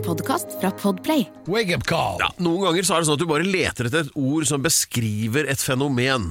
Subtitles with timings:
[0.00, 1.26] En podkast fra Podplay.
[1.44, 2.16] Wake up call.
[2.22, 4.62] Ja, noen ganger så er det sånn at du bare leter etter et ord som
[4.64, 6.30] beskriver et fenomen.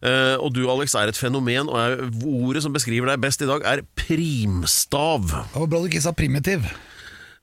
[0.00, 3.48] Eh, og du, Alex, er et fenomen, og jeg, ordet som beskriver deg best i
[3.50, 5.26] dag, er primstav.
[5.28, 6.64] Det var bra du ikke sa primitiv.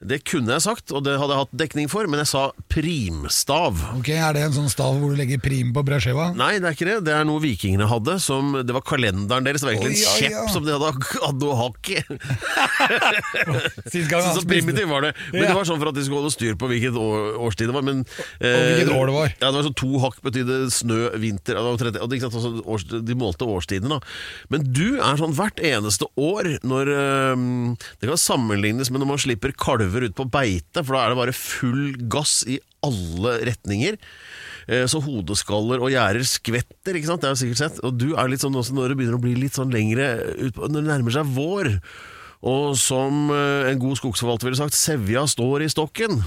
[0.01, 3.77] Det kunne jeg sagt, og det hadde jeg hatt dekning for, men jeg sa primstav.
[3.99, 6.31] Ok, Er det en sånn stav hvor du legger prim på brødskiva?
[6.37, 6.95] Nei, det er ikke det.
[7.05, 8.15] Det er noe vikingene hadde.
[8.23, 9.61] Som, det var kalenderen deres.
[9.61, 10.47] Det var egentlig en oi, kjepp ja.
[10.49, 10.89] som de hadde,
[11.27, 11.91] hadde å hakk.
[13.91, 15.11] Sist gang han Så spiste- primitiv var det.
[15.33, 17.75] Men det var sånn for at de skulle holde styr på hvilket år, årstid det
[17.77, 17.85] var.
[17.85, 17.97] Men,
[18.39, 19.27] eh, Og hvilket år det var.
[19.37, 22.13] Ja, det var sånn To hakk betydde snø, vinter ja, det var 30, og det,
[22.19, 23.89] ikke sant, altså, års, De målte årstidene.
[23.89, 23.99] da.
[24.49, 27.35] Men du er sånn hvert eneste år når eh,
[28.01, 31.19] Det kan sammenlignes med når man slipper kalver ut på beite, for da er det
[31.19, 33.97] bare full gass i alle retninger.
[34.67, 37.21] Eh, Så hodeskaller og gjerder skvetter, ikke sant?
[37.21, 37.83] Det har jeg sikkert sett.
[37.83, 40.07] Og du er litt sånn også når det begynner å bli litt sånn lengre
[40.39, 41.73] ut på, Når det nærmer seg vår.
[42.41, 46.23] Og som eh, en god skogsforvalter ville sagt, sevja står i stokken.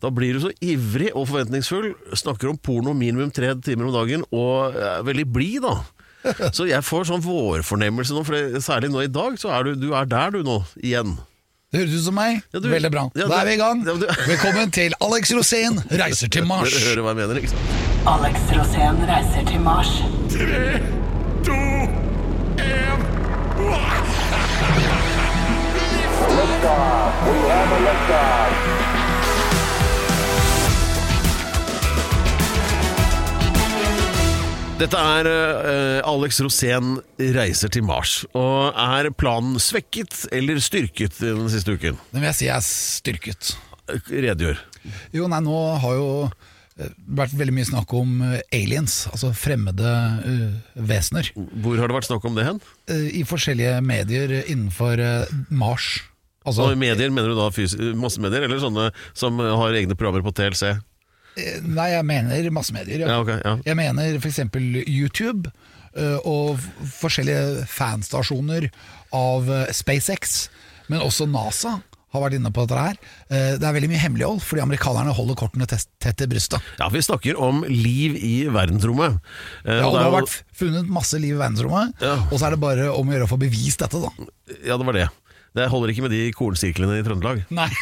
[0.00, 4.22] Da blir du så ivrig og forventningsfull, snakker om porno minimum tre timer om dagen,
[4.30, 5.80] og er veldig blid, da.
[6.56, 9.92] Så jeg får sånn vårfornemmelse nå, for særlig nå i dag, så er du, du
[9.94, 11.16] er der du nå, igjen.
[11.70, 12.38] Det høres ut som meg.
[12.54, 13.02] Ja, du- Veldig bra.
[13.14, 13.82] Ja, da er vi i gang.
[13.84, 16.70] Ja, du- Velkommen til Alex Rosén reiser til Mars.
[16.72, 17.76] Dere hører hva jeg mener, ikke sant?
[18.14, 19.92] Alex Rosén reiser til Mars.
[34.78, 37.00] Dette er uh, Alex Rosén
[37.34, 38.20] reiser til Mars.
[38.38, 41.96] Og er planen svekket eller styrket den siste uken?
[42.12, 43.56] Den vil jeg si er styrket.
[44.06, 44.60] Redegjør.
[45.16, 49.94] Jo, nei, nå har jo eh, vært veldig mye snakk om eh, aliens, altså fremmede
[50.22, 52.62] uh, vesener, Hvor har det vært snakk om det hen?
[52.86, 55.96] Uh, i forskjellige medier innenfor uh, Mars.
[56.46, 57.50] Altså, Og i medier, mener du da
[57.98, 60.78] massemedier, eller sånne som har egne programmer på TLC?
[61.38, 63.06] Eh, nei, jeg mener massemedier.
[63.06, 63.56] Ja, ok, ja.
[63.66, 64.40] Jeg mener f.eks.
[64.86, 65.50] YouTube
[65.94, 66.58] eh, og
[66.98, 68.68] forskjellige fanstasjoner
[69.16, 70.48] av eh, SpaceX,
[70.88, 71.78] men også NASA
[72.08, 72.94] har vært inne på dette her.
[73.28, 76.64] Det er veldig mye hemmelighold, fordi amerikanerne holder kortene tett til brystet.
[76.80, 79.18] Ja, vi snakker om liv i verdensrommet.
[79.68, 82.14] Ja, og det har vært funnet masse liv i verdensrommet, Ja.
[82.30, 84.08] og så er det bare om å gjøre å få bevist dette, da.
[84.64, 85.04] Ja, det var det.
[85.56, 87.40] Det holder ikke med de kornsirklene i Trøndelag.
[87.54, 87.68] Nei.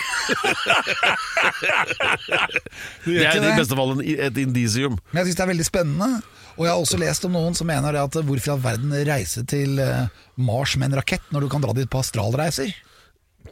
[3.07, 4.97] Det er i beste fall en, et indisium.
[5.13, 6.09] Men jeg syns det er veldig spennende.
[6.57, 8.95] Og jeg har også lest om noen som mener det at hvorfor i all verden
[9.09, 10.07] reise til eh,
[10.41, 12.71] Mars med en rakett når du kan dra dit på astralreiser?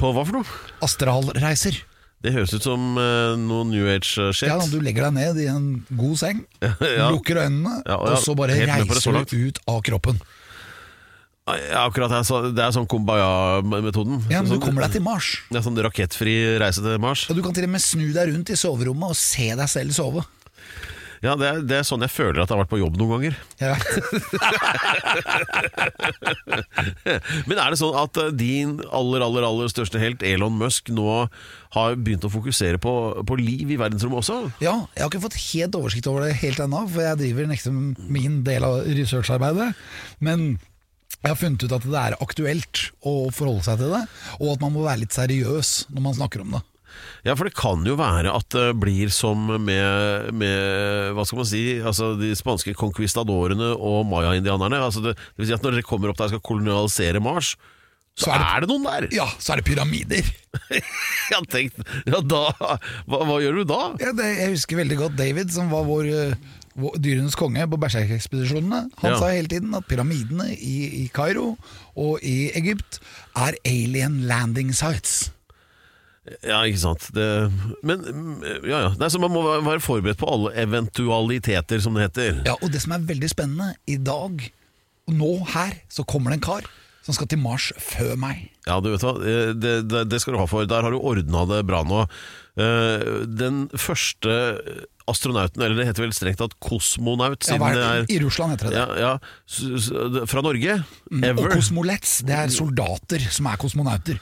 [0.01, 0.55] På hva for noe?
[0.85, 1.83] Astralreiser.
[2.25, 4.49] Det høres ut som eh, noe New Age-shit.
[4.49, 6.41] Ja, Du legger deg ned i en god seng,
[6.81, 7.11] Ja.
[7.13, 9.35] lukker øynene, Ja, og ja, og så bare helt med på det så reiser langt.
[9.37, 10.23] du ut av kroppen.
[11.45, 14.23] Ja, akkurat det er, så, det er sånn kumbaya-metoden.
[14.33, 15.35] Ja, men Du sånn, kommer deg til Mars.
[15.53, 16.33] er sånn rakettfri
[16.63, 17.27] reise til Mars.
[17.29, 19.93] Og Du kan til og med snu deg rundt i soverommet og se deg selv
[19.93, 20.25] sove.
[21.25, 23.13] Ja, det er, det er sånn jeg føler at jeg har vært på jobb noen
[23.15, 23.35] ganger.
[23.61, 23.75] Ja.
[27.49, 31.29] Men er det sånn at eh, din aller, aller, aller største helt, Elon Musk, nå
[31.77, 32.93] har begynt å fokusere på,
[33.25, 34.37] på liv i verdensrommet også?
[34.65, 37.75] Ja, Jeg har ikke fått helt oversikt over det helt ennå, for jeg driver liksom
[38.13, 39.71] min del av researcharbeidet.
[40.25, 40.39] Men
[41.25, 44.03] jeg har funnet ut at det er aktuelt å forholde seg til det,
[44.39, 46.63] og at man må være litt seriøs når man snakker om det.
[47.27, 51.49] Ja, for det kan jo være at det blir som med, med hva skal man
[51.49, 54.79] si, altså de spanske conquistadorene og maya-indianerne.
[54.85, 57.55] Altså det, det vil si at når dere kommer opp der og skal kolonialisere Mars,
[58.15, 59.09] så, Så er er, det- det, noen der!
[59.17, 60.29] Ja, så er det pyramider.
[61.35, 62.45] Jeg tenkte, ja da,
[63.11, 63.81] hva, hva gjør du da?
[63.99, 66.13] Ja, det, jeg husker veldig godt David, som var eh, vår
[66.99, 68.81] dyrenes konge på berserkekspedisjonene.
[69.03, 69.19] Han Ja.
[69.21, 71.57] sa hele tiden at pyramidene i, i Kairo
[71.97, 72.99] og i Egypt
[73.37, 75.31] er alien landing sites.
[76.43, 77.11] Ja, ikke sant.
[77.13, 77.25] Det,
[77.85, 78.01] men
[78.65, 78.93] ja, ja.
[78.97, 82.39] Nei, så man må være forberedt på alle eventualiteter, som det heter.
[82.49, 84.41] Ja, og det som er veldig spennende, i dag,
[85.13, 86.71] nå her, så kommer det en kar
[87.05, 88.47] som skal til Mars før meg.
[88.65, 90.65] Ja, du vet hva, eh, det, det, det skal du ha for.
[90.65, 92.07] Der har du ordna det bra nå.
[92.57, 94.33] Eh, Den første
[95.11, 98.71] astronauten, eller det heter vel strengt tatt kosmonaut, Ja, er det er I Russland heter
[98.71, 99.01] det det.
[99.01, 100.79] ja, ja, fra Norge.
[101.11, 104.21] Mm, Og kosmolets, det er soldater som er kosmonauter.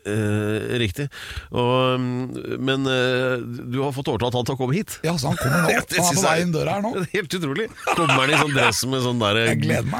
[0.00, 1.06] Eh, riktig.
[1.52, 4.96] Og, mm, men eh, du har fått overtalt han til å komme hit.
[5.04, 5.68] Ja, så han kommer nå.
[5.70, 6.92] Han er på vei inn døra her nå.
[7.12, 7.66] Helt utrolig.
[7.90, 9.40] Kommer han i sånn dress med sånn, der,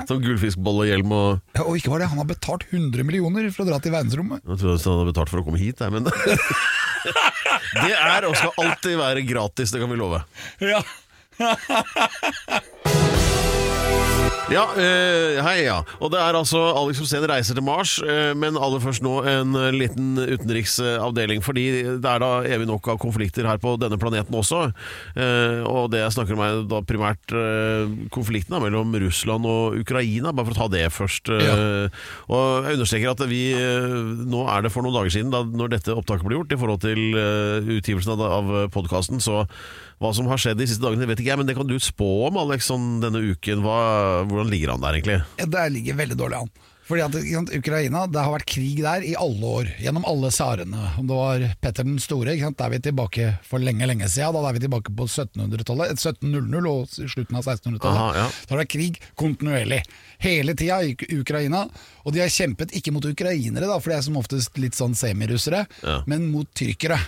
[0.08, 3.68] sånn gullfiskbollehjelm og Ja, og ikke bare det, han har betalt 100 millioner for å
[3.68, 4.42] dra til verdensrommet.
[4.46, 6.08] Jeg trodde han hadde betalt for å komme hit, jeg, men
[7.80, 10.24] Det er og skal alltid være gratis, det kan vi love.
[10.64, 10.82] Ja.
[14.50, 15.76] Ja, eh, hei, ja.
[16.02, 19.54] Og det er altså Alex Rosén reiser til Mars, eh, men aller først nå en
[19.54, 21.42] eh, liten utenriksavdeling.
[21.46, 21.66] Fordi
[22.02, 24.64] det er da evig nok av konflikter her på denne planeten også.
[25.14, 29.78] Eh, og det jeg snakker om er da primært eh, konflikten da, mellom Russland og
[29.84, 31.30] Ukraina, bare for å ta det først.
[31.30, 31.54] Ja.
[32.34, 33.94] Og jeg understreker at vi eh,
[34.30, 36.82] Nå er det for noen dager siden, da når dette opptaket ble gjort, i forhold
[36.82, 39.44] til eh, utgivelsen av, av podkasten, så
[40.00, 42.10] hva som har skjedd de siste dagene, vet ikke jeg, men det kan du spå
[42.30, 43.60] om, Alex, sånn denne uken.
[43.66, 43.78] Hva,
[44.24, 45.20] hvordan ligger han der, egentlig?
[45.38, 46.52] Ja, Det ligger veldig dårlig an.
[46.90, 50.80] Fordi at sant, Ukraina, Det har vært krig der i alle år, gjennom alle tsarene.
[50.98, 54.34] Om det var Petter den store, sant, da er vi tilbake for lenge lenge siden.
[54.34, 58.18] Da er vi tilbake på 1700-tallet, 1700 og slutten av 1600-tallet.
[58.18, 58.26] Ja.
[58.26, 59.84] Da har det vært krig kontinuerlig.
[60.24, 61.66] Hele tida i Ukraina.
[62.02, 64.96] Og de har kjempet ikke mot ukrainere, da, for de er som oftest litt sånn
[64.98, 66.00] semirussere, Ja.
[66.10, 66.98] men mot tyrkere.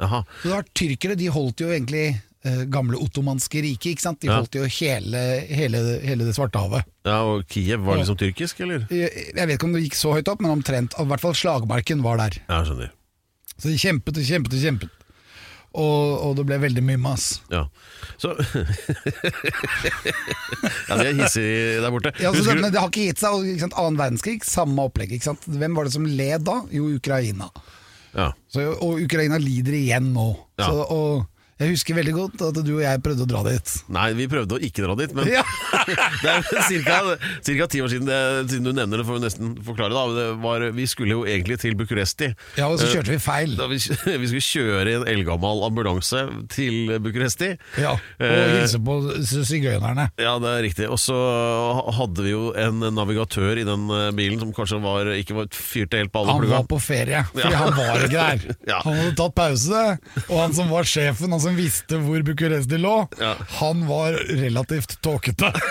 [0.00, 0.22] Jaha.
[0.42, 2.02] Så det var Tyrkere de holdt jo egentlig
[2.44, 3.94] eh, gamle ottomanske riket.
[3.94, 4.20] ikke sant?
[4.20, 4.36] De Ja.
[4.42, 6.84] holdt jo hele, hele, hele det Svartehavet.
[7.08, 8.84] Ja, og Kiev var liksom tyrkisk, eller?
[8.90, 10.94] Jeg jeg vet ikke om det gikk så høyt opp, men omtrent.
[11.00, 12.36] I hvert fall slagmarken var der.
[12.48, 12.90] Ja, jeg skjønner.
[13.56, 14.90] Så de kjempet og kjempet og kjempet.
[15.76, 17.40] Og, og det ble veldig mye mas.
[17.52, 17.66] Ja.
[18.16, 18.30] Så
[20.88, 22.12] Ja, de er hissige der borte.
[22.20, 23.32] Ja, så Husker det, du- men det har ikke gitt seg.
[23.36, 23.76] og, Ikke sant?
[23.80, 25.12] Annen verdenskrig, samme opplegg.
[25.16, 25.44] Ikke sant?
[25.46, 26.60] Hvem var det som led da?
[26.72, 27.50] Jo, Ukraina.
[28.16, 28.30] Ja.
[28.48, 30.28] Så, og Ukraina lider igjen nå.
[30.58, 30.68] Ja.
[30.70, 31.24] Så, og
[31.56, 33.70] jeg husker veldig godt at du og jeg prøvde å dra dit.
[33.96, 35.42] Nei, vi prøvde å ikke dra dit, men Ja.
[36.22, 36.96] det er cirka,
[37.44, 38.18] cirka ti år siden, det,
[38.50, 39.92] siden du nevner det, får vi nesten forklare.
[40.16, 42.30] Det var, vi skulle jo egentlig til Bucuresti.
[42.58, 43.54] Ja, og så kjørte vi feil.
[43.58, 43.78] Da vi,
[44.22, 47.54] vi skulle kjøre i en eldgammel ambulanse til Bucuresti.
[47.80, 48.94] Ja, Og Eh, hilse på
[49.24, 50.08] sigøynerne.
[50.20, 50.86] Ja, det er riktig.
[50.92, 51.16] Og så
[51.96, 56.00] hadde vi jo en navigatør i den eh, bilen som kanskje var, ikke var fyrte
[56.00, 57.60] helt på alle Han var på ferie, fordi Ja.
[57.62, 58.56] han var ikke der.
[58.70, 58.80] Ja.
[58.86, 59.82] Han hadde tatt pause,
[60.26, 63.34] og han som var sjefen, han som visste hvor Bucuresti lå, Ja.
[63.60, 65.52] han var relativt tåkete.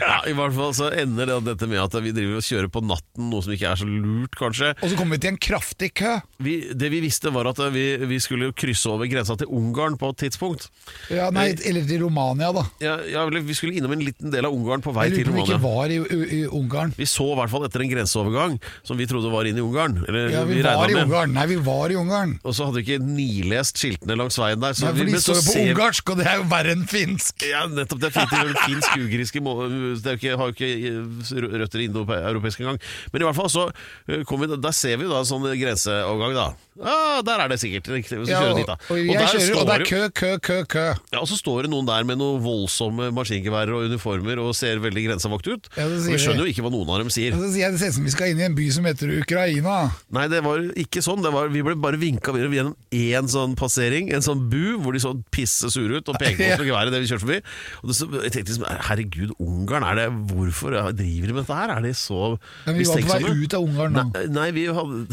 [0.00, 2.82] Ja, I hvert fall så ender det dette med at vi driver og kjører på
[2.84, 4.72] natten, noe som ikke er så lurt, kanskje.
[4.82, 6.16] Og så kommer vi til en kraftig kø.
[6.42, 10.10] Vi, det vi visste, var at vi, vi skulle krysse over grensa til Ungarn på
[10.12, 10.68] et tidspunkt.
[11.12, 12.64] Ja, nei, eller til Romania, da.
[12.82, 15.44] Ja, ja, Vi skulle innom en liten del av Ungarn på vei til Romania.
[15.46, 16.94] vi ikke var i, i, i Ungarn.
[16.98, 20.00] Vi så i hvert fall etter en grenseovergang som vi trodde var inn i Ungarn.
[20.08, 21.06] Eller Ja, vi, vi var i med.
[21.08, 21.34] Ungarn.
[21.36, 22.36] Nei, vi var i Ungarn.
[22.44, 24.72] Og så hadde vi ikke nilest skiltene langs veien der.
[24.74, 26.46] Så ja, for de men så står jo på ser ungarsk, og det er jo
[26.50, 27.44] verre enn finsk.
[27.50, 28.00] Ja, nettopp.
[28.00, 28.30] Det er fint.
[28.30, 29.68] Det er finsk-ugriske må-
[30.00, 32.80] Det er jo ikke, har jo ikke røtter indoeuropeiske engang.
[33.12, 33.68] Men i hvert fall så
[34.08, 36.48] eh, kom vi, der ser vi jo da sånn grenseovergang, da.
[36.80, 37.88] Ah, der er det sikkert.
[37.92, 38.16] Riktig.
[38.24, 38.76] Så Ja, kjører dit, da.
[38.88, 40.84] og, jeg der kjører, og det er jo- kø, kø, kø, kø.
[41.12, 44.78] Ja, og så står det noen der med noen voldsomme maskingeværer og uniformer og ser
[44.80, 45.68] veldig grensevakt ut.
[45.76, 46.48] Ja, det og sier vi skjønner vi.
[46.48, 47.34] jo ikke hva noen av dem sier.
[47.36, 48.84] Og så sier jeg det ser ut som vi skal inn i en by som
[48.88, 49.76] heter Ukraina.
[50.10, 51.20] Nei, det var ikke sånn.
[51.22, 54.96] Det var, vi ble bare vinka videre gjennom én sånn passering, en sånn bu, hvor
[54.96, 57.40] de så pisse sure ut og pekte på oss med geværet det vi kjørte forbi.
[57.84, 61.74] Og så, jeg tenkte liksom, herregud, Ungarn, er det, hvorfor driver de med dette her?
[61.76, 62.34] Er de så
[62.66, 64.06] Men vi var på vei ut av Ungarn nå.
[64.14, 65.04] Nei, nei, vi hadde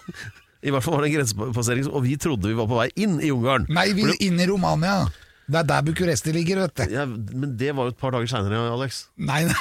[0.66, 3.16] I hvert fall var det en grensepassering, og vi trodde vi var på vei inn
[3.24, 3.64] i Ungarn.
[3.72, 5.06] Nei, vi inn i Romania.
[5.50, 6.92] Det er der Bucuresti ligger, vet du.
[6.94, 9.06] ja, men det var jo et par dager seinere, Alex.
[9.18, 9.56] Nei, nei.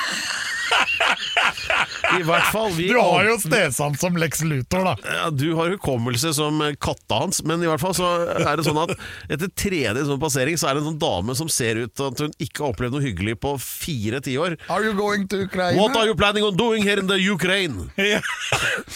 [2.17, 2.71] I hvert fall.
[2.73, 4.95] Vi Du har jo stedsans som Lex Luthor, da.
[5.06, 8.09] Ja, du har hukommelse som katta hans, men i hvert fall så
[8.39, 8.94] er det sånn at
[9.29, 12.23] etter tredje sånn passering så er det en sånn dame som ser ut til at
[12.25, 14.57] hun ikke har opplevd noe hyggelig på fire tiår.
[14.69, 15.77] Are you going to Ukraina?
[15.79, 17.89] What are you planning on doing here in the Ukraine?
[18.09, 18.21] Ja.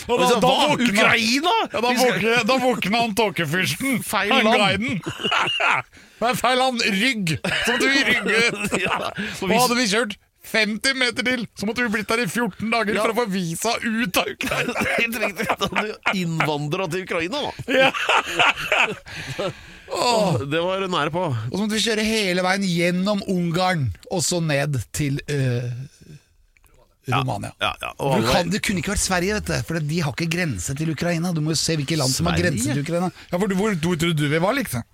[0.09, 1.51] Og Og så, da, våkna, Ukraina?!
[1.73, 3.99] ja, da, våkna, da våkna han tåkefyrsten.
[4.03, 4.57] Feil han land.
[4.57, 5.01] guiden.
[6.23, 6.81] Det er feil land.
[6.87, 7.33] Rygg.
[7.67, 8.69] Som du i ryggen!
[8.81, 9.41] Ja, hvis...
[9.43, 10.15] Hva hadde vi kjørt
[10.53, 13.01] 50 meter til, så måtte vi blitt der i 14 dager Ja.
[13.07, 14.83] for å få visa ut av Ukraina.
[14.99, 15.47] Helt riktig.
[15.49, 17.51] Da du innvandra til Ukraina, da.
[19.93, 20.37] Ja.
[20.49, 21.23] Det var nære på.
[21.27, 25.67] Og så måtte vi kjøre hele veien gjennom Ungarn, og så ned til uh,
[27.11, 27.51] Romania.
[27.61, 27.91] Ja, ja.
[27.99, 28.21] ja.
[28.31, 31.33] Kan, det kunne ikke vært Sverige, vet du, for de har ikke grense til Ukraina.
[31.35, 33.11] Du må jo se hvilke land som har grense til Ukraina.
[33.29, 34.85] Ja, for du, Hvor hvor trodde du vi var, liksom?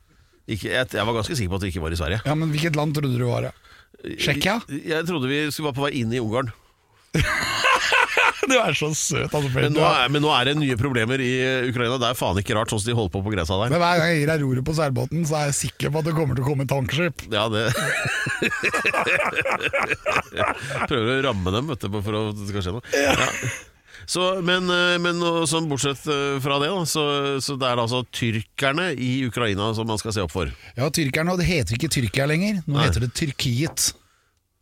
[0.50, 2.22] ikke, jeg, jeg var ganske sikker på at vi ikke var i Sverige.
[2.25, 3.56] Ja, men Hvilket land trodde du var, ja?
[4.00, 4.60] Tsjekkia?
[4.69, 6.50] Jeg, trodde vi skulle være på vei inn i Ungarn.
[8.50, 9.50] Du er så søt, altså.
[9.53, 11.29] Men nå, er, men nå er det nye problemer i
[11.69, 11.98] Ukraina.
[12.01, 13.74] Det er faen ikke rart sånn som de holder på på grensa der.
[13.74, 16.08] Men hver gang jeg gir deg roret på seilbåten, så er jeg sikker på at
[16.10, 17.15] det kommer til å komme tankskip.
[17.34, 17.63] Ja, det
[20.89, 22.86] Prøver å ramme dem vet du, for at det skal skje noe.
[22.96, 23.13] Ja.
[24.10, 27.06] Så, men, eh, men sånn bortsett eh, fra det, da, så,
[27.46, 30.50] så det er altså tyrkerne i Ukraina som man skal se opp for.
[30.74, 32.63] Ja, tyrkerne, og det heter ikke Tyrkia lenger.
[32.66, 32.88] Nå Nei.
[32.88, 33.92] heter det Tyrkiet.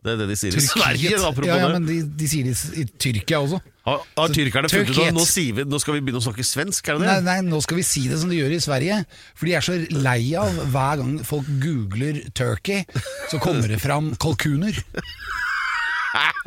[0.03, 1.79] Det er det de sier i Sverige, apropos ja, ja, det.
[1.79, 3.59] men de, de sier det i Tyrkia også.
[3.87, 5.23] Har, har tyrkerne funnet ut nå,
[5.57, 6.91] vi, nå skal vi begynne å snakke svensk?
[6.91, 8.99] Er det Nei, nei, nå skal vi si det som de gjør i Sverige.
[9.33, 12.83] For de er så lei av hver gang folk googler 'turkey',
[13.31, 14.75] så kommer det fram kalkuner.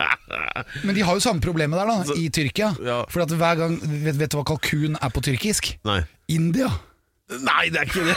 [0.86, 2.74] Men de har jo samme problemet der, da, i Tyrkia.
[2.84, 3.00] Ja.
[3.10, 5.74] For at hver gang vet, vet du hva kalkun er på tyrkisk?
[5.88, 6.02] Nei.
[6.30, 6.70] India.
[7.30, 8.16] Nei, det er ikke det!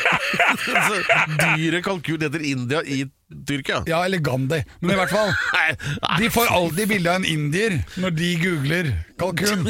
[0.64, 1.00] Så
[1.36, 3.02] Dyret kalkun heter India i
[3.46, 3.82] Tyrkia?
[3.88, 4.62] Ja, eller Gandhi.
[4.80, 5.32] Men i hvert fall.
[6.20, 8.90] De får alltid bilde av en indier når de googler
[9.20, 9.68] kalkun.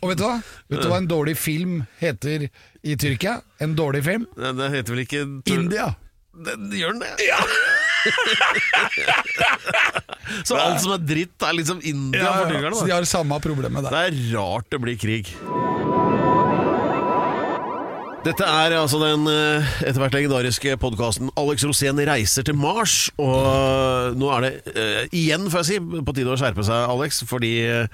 [0.00, 0.34] Og vet du hva?
[0.72, 2.48] Vet du hva en dårlig film heter
[2.82, 3.38] i Tyrkia?
[3.62, 4.26] En dårlig film?
[4.36, 5.92] Det heter vel ikke India.
[6.34, 7.14] Den, gjør den det?
[7.28, 7.38] Ja!
[10.48, 12.76] Så alt som er dritt, er liksom India for tyrkerne?
[12.78, 13.92] så de har samme problemet der.
[13.92, 15.26] Det er rart det blir krig.
[18.24, 23.10] Dette er altså den eh, etter hvert legendariske podkasten 'Alex Rosén reiser til Mars'.
[23.20, 25.76] Og nå er det uh, igjen, får jeg si,
[26.08, 27.20] på tide å skjerpe seg, Alex.
[27.28, 27.84] Fordi uh,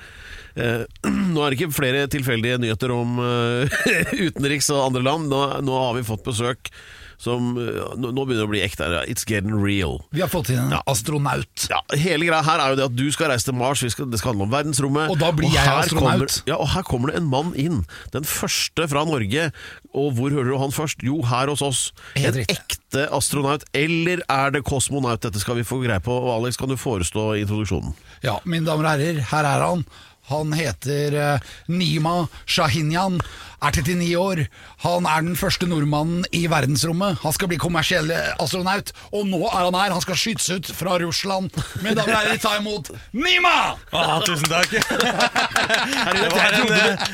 [1.35, 3.67] nå er det ikke flere tilfeldige nyheter om uh,
[4.29, 5.27] utenriks og andre land.
[5.35, 6.71] Nå, nå har vi fått besøk
[7.21, 8.87] som eh, Nå begynner det å bli ekte.
[8.89, 9.05] her.
[9.11, 9.99] It's getting real.
[10.17, 11.67] Vi har fått inn en astronaut.
[11.69, 14.09] Ja, Hele greia her er jo det at du skal reise til Mars, vi skal,
[14.11, 15.13] det skal handle om verdensrommet.
[15.13, 16.25] Og da blir jeg her astronaut.
[16.25, 17.83] Kommer, ja, og her kommer det en mann inn.
[18.17, 19.51] Den første fra Norge.
[19.93, 21.03] Og hvor hører du han først?
[21.05, 21.83] Jo, her hos oss.
[22.17, 22.57] Helt en riktig.
[22.57, 23.65] ekte astronaut.
[23.77, 25.21] Eller er det kosmonaut?
[25.23, 26.15] Dette skal vi få greie på.
[26.15, 27.93] Og Alex, kan du forestå introduksjonen?
[28.25, 29.85] Ja, mine damer og herrer, her er han.
[30.31, 33.21] Han heter eh, Nima Shahinyan,
[33.61, 34.43] er 39 år.
[34.85, 37.19] Han er den første nordmannen i verdensrommet.
[37.25, 38.11] Han skal bli kommersiell
[38.41, 39.95] astronaut, og nå er han her.
[39.95, 41.51] Han skal skytes ut fra Russland.
[41.83, 43.57] Mine damer og herrer, ta imot Nima!
[43.93, 44.73] Ah, tusen takk.
[46.21, 47.09] det var en eh,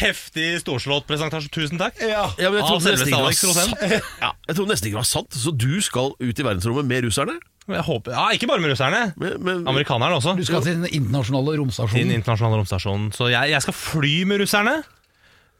[0.00, 1.52] heftig, storslått presentasjon.
[1.54, 1.98] Tusen takk.
[2.00, 2.28] Ja.
[2.38, 5.34] Ja, men jeg trodde nesten ikke det var sant.
[5.34, 7.36] Så du skal ut i verdensrommet med russerne?
[7.66, 8.98] Jeg håper, ja, ikke bare med russerne.
[9.16, 10.34] Men, men, Amerikanerne også.
[10.36, 12.10] Du skal til den internasjonale romstasjonen.
[12.10, 13.06] den internasjonale romstasjonen.
[13.16, 14.74] Så jeg, jeg skal fly med russerne.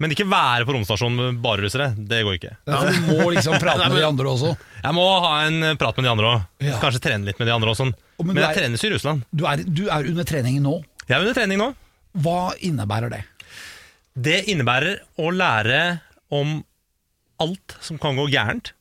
[0.02, 1.92] Men ikke være på romstasjonen med bare russere.
[1.96, 2.52] Det går ikke.
[2.66, 4.50] Ja, du må liksom prate med de andre også.
[4.82, 6.42] Jeg må ha en prat med de andre òg.
[6.66, 6.80] Ja.
[6.82, 7.86] Kanskje trene litt med de andre også.
[7.88, 9.22] Men Men jeg er- trenes i Russland.
[9.32, 10.74] Du er, du er under trening nå.
[11.08, 11.70] Jeg er under trening nå.
[12.20, 13.22] Hva innebærer det?
[14.14, 16.58] Det innebærer å lære om
[17.42, 18.72] alt som kan gå gærent.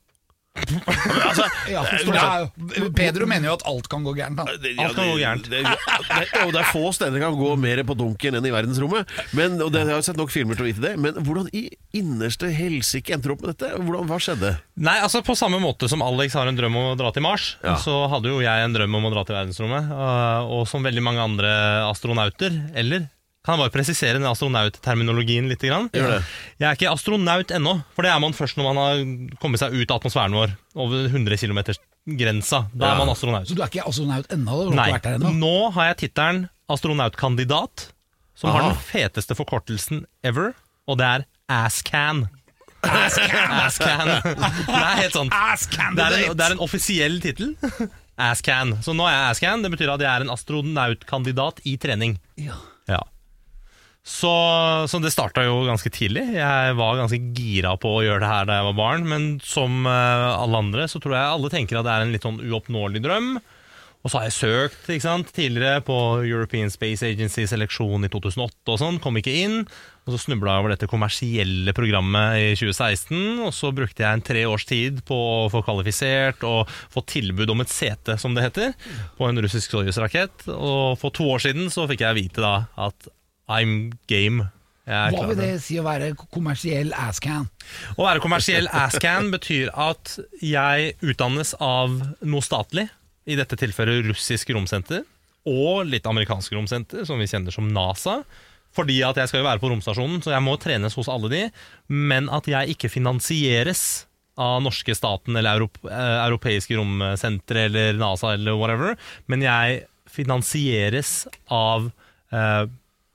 [0.53, 4.37] Altså, Ja, er Pedro mener jo at alt kan gå gærent.
[4.39, 4.55] Da.
[4.61, 5.47] Det, Alt kan gå gærent.
[5.49, 8.53] Det, det, og det er få steder det kan gå mer på dunken enn i
[8.53, 9.09] verdensrommet.
[9.37, 10.93] Men, og det, Jeg har sett nok filmer til å vite det.
[11.01, 11.65] Men hvordan i
[11.97, 13.71] innerste helsike endte du opp med dette?
[13.79, 14.53] Hvordan, hva skjedde?
[14.83, 17.53] Nei, altså På samme måte som Alex har en drøm om å dra til Mars,
[17.63, 17.75] Ja.
[17.81, 19.89] så hadde jo jeg en drøm om å dra til verdensrommet.
[19.93, 21.51] Og, Og som veldig mange andre
[21.89, 23.07] astronauter, eller
[23.43, 25.59] kan jeg bare presisere den astronautterminologien litt?
[25.67, 25.89] Grann?
[25.91, 26.19] Gjør det.
[26.61, 29.01] Jeg er ikke astronaut ennå, for det er man først når man har
[29.41, 30.53] kommet seg ut av atmosfæren vår.
[30.79, 32.63] Over 100 km-grensa.
[32.73, 32.93] Da Ja.
[32.93, 33.47] er man astronaut.
[33.47, 34.71] Så du er ikke astronaut ennå?
[34.71, 35.33] Du har Nei, ennå?
[35.39, 37.89] nå har jeg tittelen astronautkandidat,
[38.35, 40.53] som har den feteste forkortelsen ever,
[40.87, 42.27] og det er ASCAN.
[42.83, 44.07] ASCAN.
[44.23, 45.29] Det er helt sånn.
[45.29, 47.55] Det er en, det er en offisiell tittel.
[48.19, 48.77] ASCAN.
[48.83, 49.63] Så nå er jeg ASCAN.
[49.63, 52.17] Det betyr at jeg er en astronautkandidat i trening.
[52.39, 52.55] Ja.
[52.87, 52.99] Ja.
[54.03, 54.29] Så,
[54.91, 56.25] så det starta jo ganske tidlig.
[56.35, 59.87] Jeg var ganske gira på å gjøre det her da jeg var barn, men som
[59.87, 63.03] eh, alle andre så tror jeg alle tenker at det er en litt sånn uoppnåelig
[63.05, 63.37] drøm.
[64.03, 65.95] Og så har jeg søkt ikke sant, tidligere på
[66.27, 69.61] European Space Agency-seleksjon i 2008 og sånn, kom ikke inn.
[70.03, 74.25] Og så snubla jeg over dette kommersielle programmet i 2016, og så brukte jeg en
[74.27, 78.43] tre års tid på å få kvalifisert og få tilbud om et sete, som det
[78.49, 78.75] heter,
[79.15, 80.49] på en russisk Soyuz-rakett.
[80.51, 83.07] Og for to år siden så fikk jeg vite da at
[83.53, 84.49] I'm game.
[84.83, 85.51] Hva vil det.
[85.63, 87.47] si å være kommersiell asscan?
[87.95, 92.89] Å være kommersiell ASCAN betyr at jeg utdannes av noe statlig,
[93.23, 95.05] i dette tilfellet russisk romsenter,
[95.47, 98.19] og litt amerikansk romsenter, som vi kjenner som NASA.
[98.75, 101.41] Fordi at jeg skal jo være på romstasjonen, så jeg må trenes hos alle de.
[101.87, 104.03] Men at jeg ikke finansieres
[104.41, 108.97] av norske staten eller europ eh, europeiske romsentre eller NASA eller whatever.
[109.29, 111.21] Men jeg finansieres
[111.53, 111.91] av
[112.33, 112.63] eh,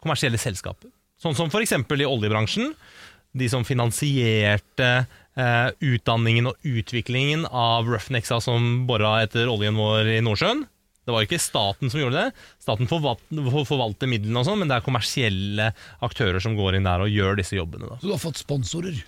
[0.02, 0.90] kommersielle selskaper.
[1.18, 1.74] Sånn som f.eks.
[1.74, 2.72] i oljebransjen.
[3.38, 4.88] De som finansierte
[5.36, 10.64] eh, utdanningen og utviklingen av Roughnecksa som bora etter oljen vår i Nordsjøen.
[11.08, 12.46] Det var ikke staten som gjorde det.
[12.60, 15.70] Staten forvalter midlene, og sånn, men det er kommersielle
[16.04, 17.88] aktører som går inn der og gjør disse jobbene.
[17.88, 17.96] Da.
[18.02, 18.98] Så du har fått sponsorer?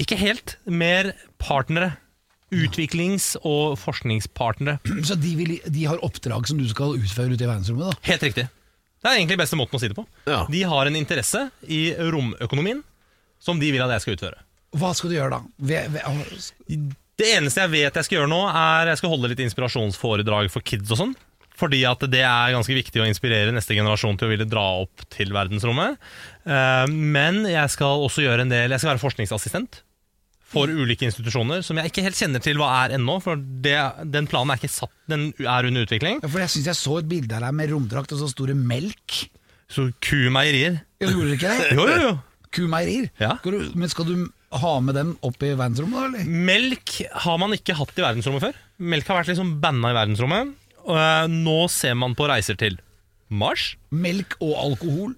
[0.00, 0.58] Ikke helt.
[0.68, 1.94] Mer partnere.
[2.50, 4.80] Utviklings- og forskningspartnere.
[5.06, 7.88] Så de, vil, de har oppdrag som du skal utføre ute i verdensrommet?
[7.88, 8.08] da?
[8.10, 8.48] Helt riktig.
[9.00, 10.04] Det er egentlig beste måten å si det på.
[10.28, 10.42] Ja.
[10.50, 12.82] De har en interesse i romøkonomien
[13.40, 14.42] som de vil at jeg skal utføre.
[14.76, 15.40] Hva skal du gjøre da?
[15.58, 16.84] Ve- ve-
[17.20, 20.60] Det eneste jeg vet jeg skal gjøre nå, er jeg skal holde litt inspirasjonsforedrag for
[20.64, 21.16] kids og sånn.
[21.60, 25.02] Fordi at det er ganske viktig å inspirere neste generasjon til å ville dra opp
[25.12, 25.98] til verdensrommet.
[26.46, 29.82] Eh, Men jeg skal også gjøre en del Jeg skal være forskningsassistent
[30.50, 33.18] for ulike institusjoner, som jeg ikke helt kjenner til hva er ennå.
[33.22, 33.76] For det,
[34.10, 36.18] den planen er ikke satt, den er under utvikling.
[36.24, 38.56] Ja, for jeg syns jeg så et bilde av deg med romdrakt og så store
[38.58, 39.22] melk.
[39.70, 40.80] Så kumeierier.
[41.02, 41.70] Gjorde dere ikke det?
[41.78, 42.12] Jo, jo, jo.
[42.50, 43.10] Kumeierier.
[43.22, 43.36] Ja.
[43.78, 44.14] Men skal du
[44.58, 46.30] ha med den opp i verdensrommet, da, eller?
[46.50, 48.58] Melk har man ikke hatt i verdensrommet før.
[48.82, 50.56] Melk har vært liksom banna i verdensrommet.
[50.88, 52.80] Og eh, nå ser man på reiser til
[53.30, 53.76] Mars.
[53.94, 55.14] Melk og alkohol.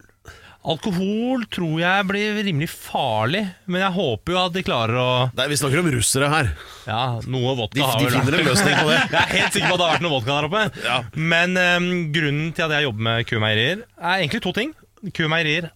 [0.63, 5.47] Alkohol tror jeg blir rimelig farlig, men jeg håper jo at de klarer å Nei,
[5.51, 6.51] vi snakker om russere her.
[6.87, 8.99] Ja, noe vodka De, har de finner en løsning på det.
[9.15, 10.63] Jeg er helt sikker på at det har vært noe vodka der oppe.
[10.87, 10.99] Ja.
[11.19, 14.71] Men um, grunnen til at jeg jobber med Q-meierier, er egentlig to ting.
[15.11, 15.67] Q-meierier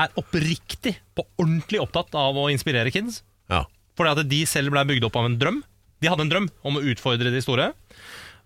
[0.00, 3.20] er oppriktig, på ordentlig opptatt av å inspirere kids.
[3.52, 3.66] Ja.
[3.98, 5.60] Fordi at de selv ble bygd opp av en drøm.
[6.00, 7.72] De hadde en drøm om å utfordre de store.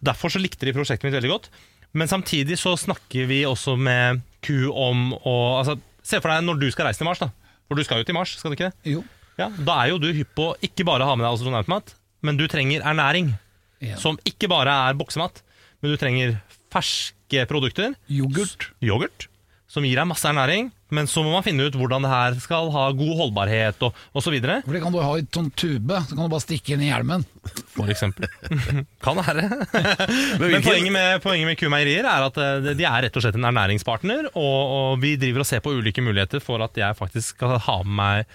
[0.04, 1.50] Derfor så likte de prosjektet mitt veldig godt.
[1.94, 6.58] Men samtidig så snakker vi også med Q om å altså, Se for deg når
[6.60, 7.30] du skal reise til Mars, da.
[7.64, 8.92] For du skal jo til Mars, skal du ikke det?
[8.92, 9.00] Jo.
[9.40, 12.36] Ja, Da er jo du hypp på ikke bare å ha med deg astronautmat, men
[12.36, 13.32] du trenger ernæring.
[13.80, 13.96] Ja.
[14.00, 15.40] Som ikke bare er boksemat,
[15.80, 16.36] men du trenger
[16.74, 17.96] ferske produkter.
[18.12, 18.68] Yoghurt.
[18.84, 19.26] Yoghurt,
[19.66, 20.68] som gir deg masse ernæring.
[20.94, 24.36] Men så må man finne ut hvordan det her skal ha god holdbarhet og osv.
[24.38, 26.90] For det kan du ha i sånn tube, så kan du bare stikke inn i
[26.92, 27.26] hjelmen.
[27.74, 28.28] For eksempel.
[29.04, 29.48] kan være.
[30.40, 33.40] Men Men poenget med, poenget med Q-meierier er at eh, de er rett og slett
[33.40, 37.34] en ernæringspartner, og, og vi driver og ser på ulike muligheter for at jeg faktisk
[37.36, 38.26] skal ha med meg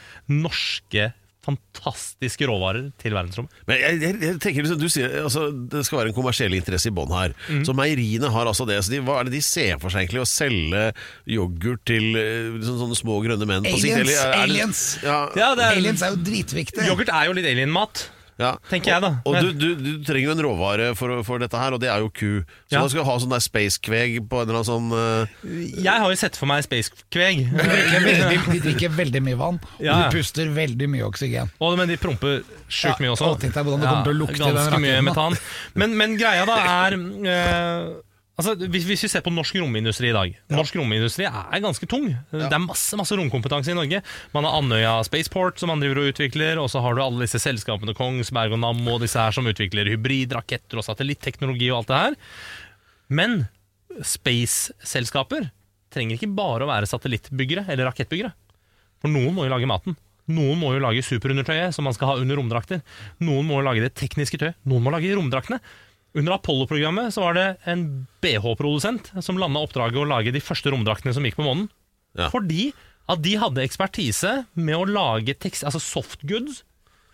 [0.46, 1.12] norske
[1.46, 3.54] fantastiske råvarer til verdensrommet.
[3.70, 6.92] Men jeg, jeg, jeg tenker liksom, du sier altså, Det skal være en kommersiell interesse
[6.92, 7.34] i bånn her.
[7.48, 7.64] Mm.
[7.68, 8.80] Så meieriene har altså det.
[8.86, 10.24] Så de, hva er det de ser for seg egentlig?
[10.26, 10.84] Å selge
[11.30, 13.66] yoghurt til liksom, sånne, små grønne menn?
[13.70, 14.04] på sikt, Aliens!
[14.04, 14.84] eller er det- aliens.
[15.04, 16.88] Ja, Ja, det er, Aliens er jo dritviktig.
[16.90, 18.10] Yoghurt er jo litt alien-mat.
[18.40, 18.54] Ja.
[18.70, 19.10] Tenker jeg da.
[19.28, 21.90] Og, og du, du, du trenger jo en råvare for, for dette her, og det
[21.92, 22.30] er jo ku.
[22.70, 22.82] Så Ja.
[22.82, 25.50] da skal du ha sånn der space-kveg på en eller annen sånn uh...
[25.76, 27.44] Jeg har jo sett for meg space-kveg.
[27.52, 31.52] De drikker veldig, de drikker veldig mye vann, Ja, og de puster veldig mye oksygen.
[31.60, 33.34] Og, men de promper sjukt Ja, mye også.
[33.36, 35.36] og tenk deg hvordan det kommer til å lukte Ganske mye metan.
[35.76, 37.90] Men, men greia da er eh,
[38.40, 42.08] altså, hvis, hvis vi ser på norsk romindustri i dag Norsk romindustri er ganske tung.
[42.32, 44.02] Det er masse masse romkompetanse i Norge.
[44.34, 47.42] Man har Andøya Spaceport som man driver og utvikler, og så har du alle disse
[47.44, 52.02] selskapene Kongsberg og Nammo og disse her som utvikler hybridraketter og satellitteknologi og alt det
[52.04, 52.20] her.
[53.20, 53.40] Men
[54.06, 55.50] space-selskaper
[55.94, 58.32] trenger ikke bare å være satellittbyggere eller rakettbyggere.
[59.02, 59.98] For noen må jo lage maten.
[60.30, 62.84] Noen må jo lage superundertøyet som man skal ha under romdrakter.
[63.24, 64.58] Noen må jo lage det tekniske tøyet.
[64.70, 65.58] Noen må lage romdraktene.
[66.18, 67.84] Under Apollo-programmet så var det en
[68.24, 71.68] BH-produsent som landa oppdraget å lage de første romdraktene som gikk på månen.
[72.18, 72.32] Ja.
[72.34, 72.72] Fordi
[73.10, 76.64] at de hadde ekspertise med å lage tekst, altså softgoods,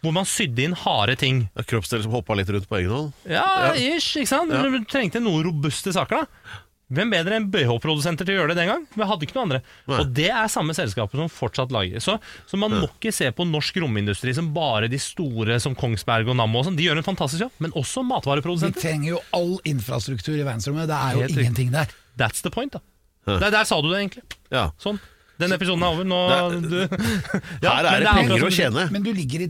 [0.04, 1.46] hvor man sydde inn harde ting.
[1.56, 3.14] ja, kroppsdeler som hoppa litt rundt på egen hånd.
[3.32, 4.54] Ja, ish, ikke sant?
[4.54, 6.60] Du trengte noen robuste saker da.
[6.94, 8.84] Hvem bedre enn BH-produsenter til å gjøre det den gang?
[8.94, 9.60] Vi hadde ikke noe andre.
[9.90, 10.00] Nei.
[10.04, 12.04] Og det er samme selskapet som fortsatt lager.
[12.04, 16.30] Så, så man må ikke se på norsk romindustri som bare de store som Kongsberg
[16.30, 16.78] og Nammo og sånn.
[16.78, 18.78] De gjør en fantastisk jobb, men også matvareprodusenter.
[18.78, 20.86] Vi trenger jo all infrastruktur i verdensrommet.
[20.92, 21.98] Det er jo Helt ingenting der.
[22.22, 22.84] That's the point, da.
[23.26, 24.24] Der, der sa du det, egentlig.
[24.54, 24.68] Ja.
[24.78, 25.02] Sånn.
[25.42, 26.06] Den episoden er over.
[26.08, 26.22] Nå
[26.62, 26.78] du,
[27.66, 28.86] Ja, Her er det penger å tjene.
[28.94, 29.50] Men du ligger i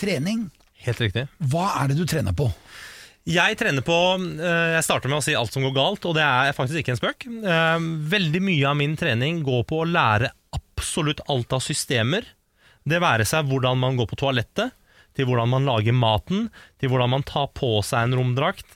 [0.00, 0.48] trening.
[0.84, 1.28] Helt riktig.
[1.54, 2.50] Hva er det du trener på?
[3.24, 6.24] Jeg trener på eh, Jeg starter med å si alt som går galt, og det
[6.24, 7.26] er faktisk ikke en spøk.
[7.30, 12.26] Eh, Veldig mye av min trening går på å lære absolutt alt av systemer.
[12.84, 14.74] Det være seg hvordan man går på toalettet,
[15.16, 16.48] til hvordan man lager maten,
[16.82, 18.66] til hvordan man tar på seg en romdrakt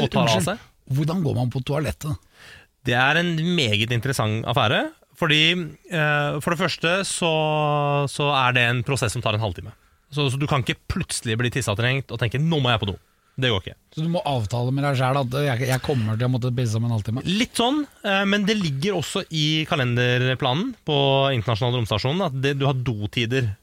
[0.00, 0.66] og tar av seg.
[0.92, 2.18] Hvordan går man på toalettet?
[2.82, 4.88] Det er en meget interessant affære.
[5.22, 7.30] Fordi eh, For det første så,
[8.10, 9.70] så er det en prosess som tar en halvtime.
[10.10, 12.98] Så, så du kan ikke plutselig bli tissetrengt og tenke 'nå må jeg på do'.
[13.40, 13.76] Det går ikke.
[13.94, 16.76] Så du må avtale med deg sjæl at jeg, jeg kommer til å måtte pisse
[16.76, 17.24] om en halvtime?
[17.28, 20.96] Litt sånn, eh, men det ligger også i kalenderplanen på
[21.36, 23.54] Internasjonal romstasjon at det, du har dotider.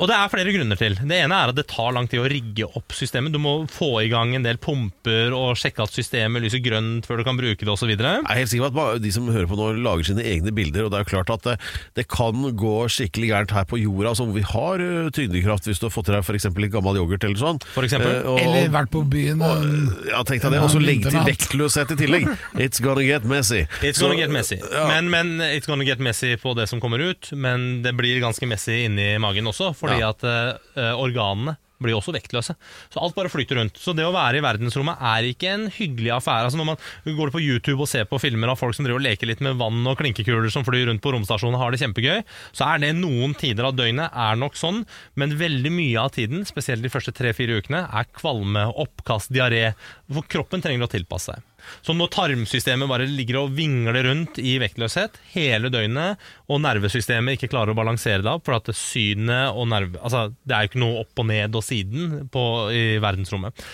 [0.00, 0.96] Og det er flere grunner til.
[0.98, 3.32] Det ene er at det tar lang tid å rigge opp systemet.
[3.34, 7.20] Du må få i gang en del pumper og sjekke at systemet lyser grønt før
[7.20, 7.92] du kan bruke det osv.
[7.92, 10.86] Jeg er helt sikker på at de som hører på nå lager sine egne bilder,
[10.86, 11.56] og det er jo klart at det,
[12.00, 15.80] det kan gå skikkelig gærent her på jorda, altså hvor vi har uh, tyngdekraft hvis
[15.82, 16.48] du har fått til deg f.eks.
[16.64, 17.60] litt gammel yoghurt eller sånn.
[17.76, 18.16] For eksempel.
[18.18, 21.12] Eh, og- Eller vært på byen og ja, tenk deg det, og så Ja, legge
[21.12, 22.26] til vektløshet i tillegg.
[22.58, 23.62] It's gonna get messy.
[23.80, 24.58] It's Så- gonna get messy.
[24.58, 24.88] Ja.
[24.90, 28.46] Men, men it's gonna get messy på det som kommer ut, men det blir ganske
[28.50, 30.10] messy inni magen også, fordi Ja.
[30.12, 32.54] at uh, organene blir også vektløse.
[32.94, 33.74] Så alt bare flyter rundt.
[33.82, 36.46] Så det å være i verdensrommet er ikke en hyggelig affære.
[36.46, 39.06] Altså når man går på YouTube og ser på filmer av folk som driver og
[39.08, 42.22] leker litt med vann og klinkekuler som flyr rundt på romstasjonen og har det kjempegøy,
[42.54, 44.84] så er det noen tider av døgnet er nok sånn,
[45.18, 49.72] men veldig mye av tiden, spesielt de første tre-fire ukene, er kvalme, oppkast, diaré.
[50.12, 51.42] For kroppen trenger å tilpasse seg.
[51.82, 56.20] Så når tarmsystemet bare ligger og vingler rundt i vektløshet hele døgnet,
[56.50, 60.00] og nervesystemet ikke klarer å balansere det opp, for at synet og nerve...
[60.02, 62.44] Altså, det er jo ikke noe opp og ned og siden på,
[62.74, 63.64] i verdensrommet.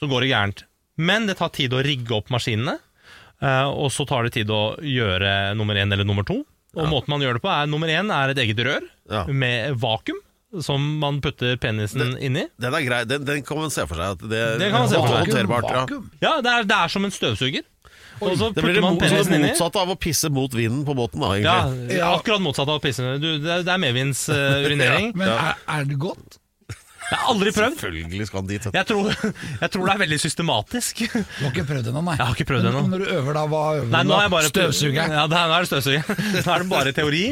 [0.00, 0.64] Så går det gærent.
[0.96, 2.78] Men det tar tid å rigge opp maskinene,
[3.42, 6.42] eh, og så tar det tid å gjøre nummer én eller nummer to.
[6.76, 9.22] Og måten man gjør det på er Nummer én er et eget rør Ja.
[9.32, 10.18] med vakuum,
[10.62, 12.46] som man putter penisen inni.
[12.60, 14.16] Den er grei, den, den kan man se for seg.
[14.16, 15.26] At det, Det kan man se for seg.
[15.26, 15.86] Håndterbart, ja.
[16.22, 17.64] Ja, det er, det er som en støvsuger.
[18.16, 20.86] Og så Det blir det man mo- så det motsatte av å pisse mot vinden
[20.88, 21.98] på båten, da, Ja, egentlig.
[22.00, 23.04] akkurat motsatt av å pisse.
[23.20, 25.10] Du, det, er- det er medvindsurinering.
[25.20, 26.38] Men er, er det godt?
[27.06, 27.76] Jeg har aldri prøvd.
[27.78, 28.64] Selvfølgelig skal han dit.
[28.74, 29.10] Jeg tror,
[29.62, 31.02] jeg tror det er veldig systematisk.
[31.06, 32.16] Du har ikke prøvd ennå, nei?
[32.18, 32.80] Jeg har ikke prøvd ennå.
[32.86, 34.30] men Når du øver, da, hva øver Nei, du nå da?
[34.34, 35.14] bare Støvsugeren?
[35.14, 36.10] Ja, det er, nå er det støvsuger.
[36.34, 37.24] Nå er det bare teori.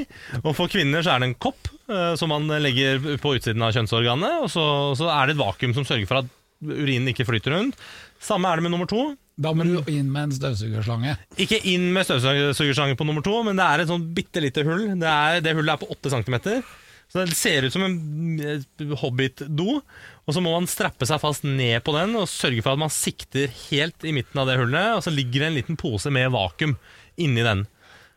[0.45, 3.75] Og for kvinner så er det en kopp uh, som man legger på utsiden av
[3.75, 4.65] kjønnsorganet, og så,
[5.01, 6.31] så er det et vakuum som sørger for at
[6.65, 7.79] urinen ikke flyter rundt.
[8.25, 9.11] Samme er det med nummer to.
[9.35, 11.17] Da må du inn med en støvsugerslange.
[11.43, 14.87] Ikke inn med støvsugerslange på nummer to, men det er et sånn bitte lite hull.
[15.03, 16.37] Det, er, det hullet er på 8 cm.
[17.13, 19.79] Så det ser ut som en hobbit-do.
[20.25, 22.93] Og så må man strappe seg fast ned på den og sørge for at man
[22.93, 24.97] sikter helt i midten av det hullet.
[24.97, 26.77] Og så ligger det en liten pose med vakuum
[27.21, 27.67] inni den.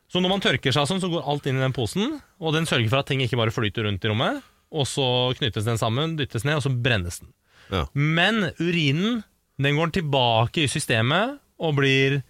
[0.07, 2.67] Så når man tørker seg sånn, så går alt inn i den posen, og den
[2.69, 4.39] sørger for at ting ikke bare flyter rundt i rommet.
[4.71, 5.03] Og så
[5.35, 7.33] knyttes den sammen, dyttes ned, og så brennes den.
[7.73, 7.83] Ja.
[7.91, 9.21] Men urinen
[9.59, 12.21] den går tilbake i systemet og blir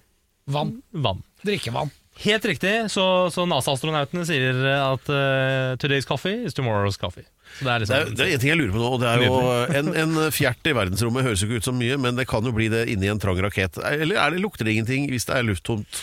[0.48, 0.78] Vann.
[0.96, 1.22] vann.
[1.44, 1.92] Drikkevann.
[2.24, 3.04] Helt riktig, så,
[3.34, 7.28] så NASA-astronautene sier at uh, 'today's coffee is tomorrow's coffee'.
[7.60, 9.02] Så det er Det er, liksom det er en ting jeg lurer på nå, og
[9.02, 9.36] det er jo
[9.80, 12.54] en, en fjert i verdensrommet høres jo ikke ut som mye, men det kan jo
[12.56, 13.78] bli det inni en trang rakett.
[13.86, 16.02] Eller er det, lukter det ingenting hvis det er lufttomt?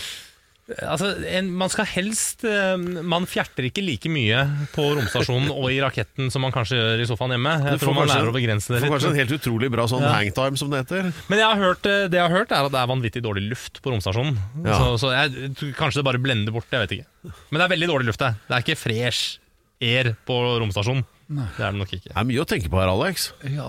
[0.72, 4.40] Altså, en, Man skal helst eh, Man fjerter ikke like mye
[4.72, 7.54] på romstasjonen og i raketten som man kanskje gjør i sofaen hjemme.
[7.68, 10.14] Jeg tror man lærer å begrense det Får kanskje en helt utrolig bra sånn Ja.
[10.16, 11.12] hangtime, som det heter.
[11.28, 13.46] Men jeg har hørt, eh, det jeg har hørt er at det er vanvittig dårlig
[13.52, 14.36] luft på romstasjonen.
[14.64, 14.78] Ja.
[14.80, 17.32] Så, så jeg, kanskje det bare blender bort, jeg vet ikke.
[17.50, 18.38] Men det er veldig dårlig luft der.
[18.48, 19.38] Det er ikke fresh
[19.84, 21.04] air på romstasjonen.
[21.28, 22.10] Det er det nok ikke.
[22.10, 23.30] Det er mye å tenke på her, Alex.
[23.48, 23.68] Ja,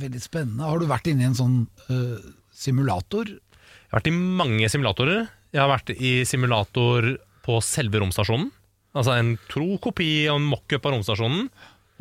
[0.00, 0.64] veldig spennende.
[0.64, 1.56] Har du vært inne i en sånn
[1.90, 2.20] uh,
[2.56, 3.28] simulator?
[3.28, 5.26] Jeg har vært i mange simulatorer.
[5.54, 7.12] Jeg har vært i simulator
[7.44, 8.50] på selve romstasjonen.
[8.94, 11.48] Altså en tro kopi og en mockup av romstasjonen,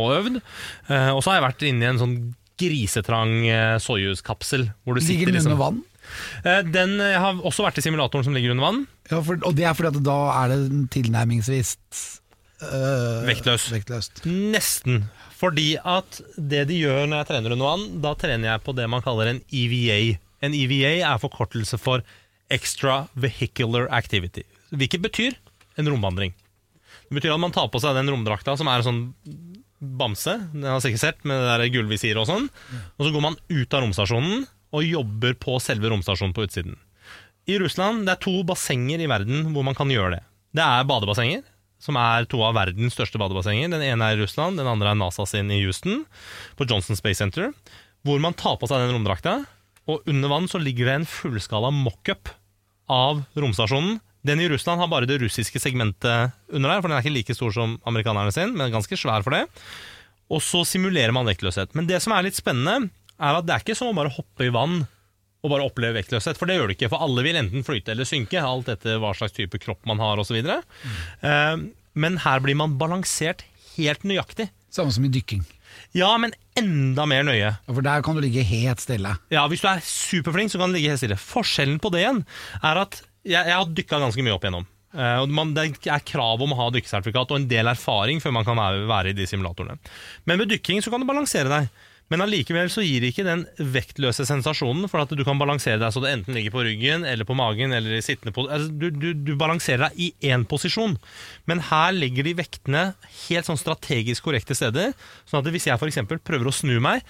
[0.01, 0.39] og øvd.
[0.89, 2.15] Eh, og så har jeg vært inne i en sånn
[2.61, 4.67] grisetrang eh, Soyuz-kapsel.
[4.85, 5.81] Hvor du Ligger sitter den liksom under vann?
[6.43, 8.81] Eh, den, Jeg har også vært i simulatoren som ligger under vann.
[9.11, 10.59] Ja, for, og det er fordi at da er det
[10.97, 11.75] tilnærmingsvis
[12.63, 13.69] øh, Vektløs.
[13.73, 14.23] vektløst.
[14.29, 15.05] Nesten.
[15.37, 18.89] Fordi at det de gjør når jeg trener under vann, da trener jeg på det
[18.89, 19.99] man kaller en EVA.
[20.43, 22.03] En EVA er forkortelse for
[22.53, 24.45] Extra Vehicular Activity.
[24.69, 25.37] Hvilket betyr
[25.81, 26.33] en romvandring.
[27.09, 29.07] Det betyr at man tar på seg den romdrakta som er sånn
[29.83, 32.45] bamse, den har sikkert sett, med det der gullvisiret og sånn,
[32.95, 36.77] og så går man ut av romstasjonen og jobber på selve romstasjonen på utsiden.
[37.49, 40.21] I Russland det er to bassenger i verden hvor man kan gjøre det.
[40.55, 41.41] Det er badebassenger,
[41.83, 43.73] som er to av verdens største badebassenger.
[43.73, 46.05] Den ene er i Russland, den andre er NASA sin i Houston,
[46.55, 47.51] på Johnson Space Center.
[48.07, 49.41] Hvor man tar på seg den romdrakta,
[49.91, 52.31] og under vann så ligger det en fullskala mockup
[52.93, 53.97] av romstasjonen.
[54.23, 57.35] Den i Russland har bare det russiske segmentet under der, for den er ikke like
[57.35, 59.43] stor som amerikanerne sin, men ganske svær for det.
[60.31, 61.73] Og så simulerer man vektløshet.
[61.75, 64.47] Men det som er litt spennende, er at det er ikke som å bare hoppe
[64.47, 64.85] i vann
[65.43, 66.89] og bare oppleve vektløshet, for det gjør du ikke.
[66.93, 70.21] For alle vil enten flyte eller synke, alt etter hva slags type kropp man har
[70.21, 70.39] osv.
[70.39, 71.65] Mm.
[71.99, 73.43] men her blir man balansert
[73.75, 74.47] helt nøyaktig.
[74.73, 75.43] Samme som i dykking.
[75.97, 77.53] Ja, men enda mer nøye.
[77.69, 79.15] For der kan du ligge helt stille.
[79.33, 81.19] Ja, Hvis du er superflink, så kan du ligge helt stille.
[81.19, 82.23] Forskjellen på det igjen
[82.61, 84.67] er at jeg, jeg har dykka ganske mye opp igjennom.
[84.93, 88.45] Uh, man, det er krav om å ha dykkesertifikat og en del erfaring før man
[88.45, 89.79] kan være, være i de simulatorene.
[90.29, 91.71] Men med dykking så kan du balansere deg.
[92.13, 93.39] Men allikevel så gir det ikke den
[93.73, 97.25] vektløse sensasjonen, for at du kan balansere deg så du enten ligger på ryggen eller
[97.25, 100.93] på magen eller i sittende på altså, du, du, du balanserer deg i én posisjon.
[101.49, 102.83] Men her ligger de vektene
[103.23, 104.93] helt sånn strategisk korrekte steder.
[105.25, 106.03] Sånn at hvis jeg f.eks.
[106.21, 107.01] prøver å snu meg,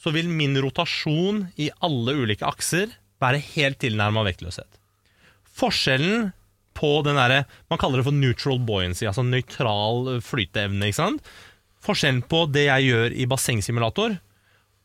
[0.00, 4.80] så vil min rotasjon i alle ulike akser være helt tilnærma vektløshet.
[5.56, 6.30] Forskjellen
[6.76, 10.88] på den derre Man kaller det for neutral buoyancy, altså nøytral flyteevne.
[10.88, 11.36] ikke sant?
[11.84, 14.16] Forskjellen på det jeg gjør i bassengsimulator,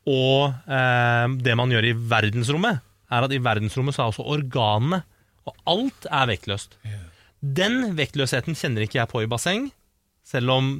[0.09, 5.01] og eh, det man gjør i verdensrommet, er at i verdensrommet så er også organene,
[5.49, 6.77] og alt er vektløst.
[7.41, 9.69] Den vektløsheten kjenner ikke jeg på i basseng,
[10.27, 10.71] selv om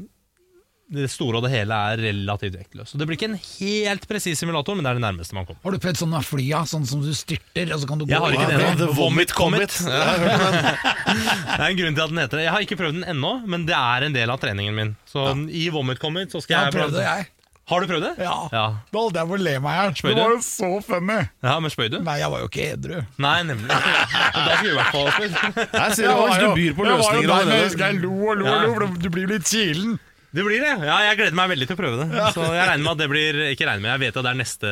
[0.92, 2.92] det store og det hele er relativt vektløst.
[2.92, 5.62] Så det blir ikke en helt presis simulator, men det er det nærmeste man kommer.
[5.64, 8.20] Har du prøvd sånne flya, sånn som du styrter, og så kan du gå Jeg
[8.20, 8.58] har ikke over?
[8.60, 8.80] det ennå.
[8.82, 9.78] The Vomit Comet.
[9.88, 10.10] Ja.
[11.12, 12.44] Det er en grunn til at den heter det.
[12.46, 14.92] Jeg har ikke prøvd den ennå, men det er en del av treningen min.
[15.10, 17.28] Så i Vomit Comet så skal Jeg jeg prøve det, jeg.
[17.72, 18.12] Har du prøvd det?
[18.26, 18.36] Ja.
[18.52, 18.64] ja.
[18.92, 19.94] Da holdt jeg på å le meg i hjel.
[20.02, 20.22] Spøy Det du?
[20.22, 21.18] var jo så funny.
[21.48, 21.98] Ja, Men spøy du?
[22.04, 23.02] Nei, jeg var jo ikke edru.
[23.24, 23.82] Nei, nemlig.
[24.36, 25.34] Da skulle vi i hvert fall spøyd.
[25.80, 27.82] Her ser du Alex, du byr på løsninger allerede.
[27.86, 30.00] Jeg lo og lo og lo, for du blir jo litt kilen.
[30.32, 30.72] Det blir det.
[30.88, 32.20] Ja, jeg gleder meg veldig til å prøve det.
[32.32, 34.38] Så jeg regner med at det blir Ikke regner med, jeg vet at det er
[34.40, 34.70] neste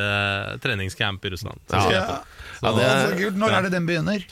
[0.64, 1.60] treningscamp i Russland.
[1.68, 1.80] På.
[1.92, 3.36] Ja, det er, Så kult.
[3.40, 4.24] Når er det den begynner?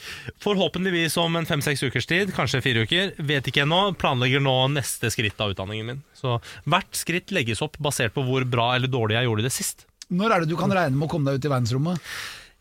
[0.45, 3.13] Forhåpentligvis om en fem-seks ukers tid, kanskje fire uker.
[3.29, 3.83] Vet ikke ennå.
[4.01, 6.03] Planlegger nå neste skritt av utdanningen min.
[6.17, 9.85] Så hvert skritt legges opp basert på hvor bra eller dårlig jeg gjorde det sist.
[10.09, 12.13] Når er det du kan regne med å komme deg ut i verdensrommet?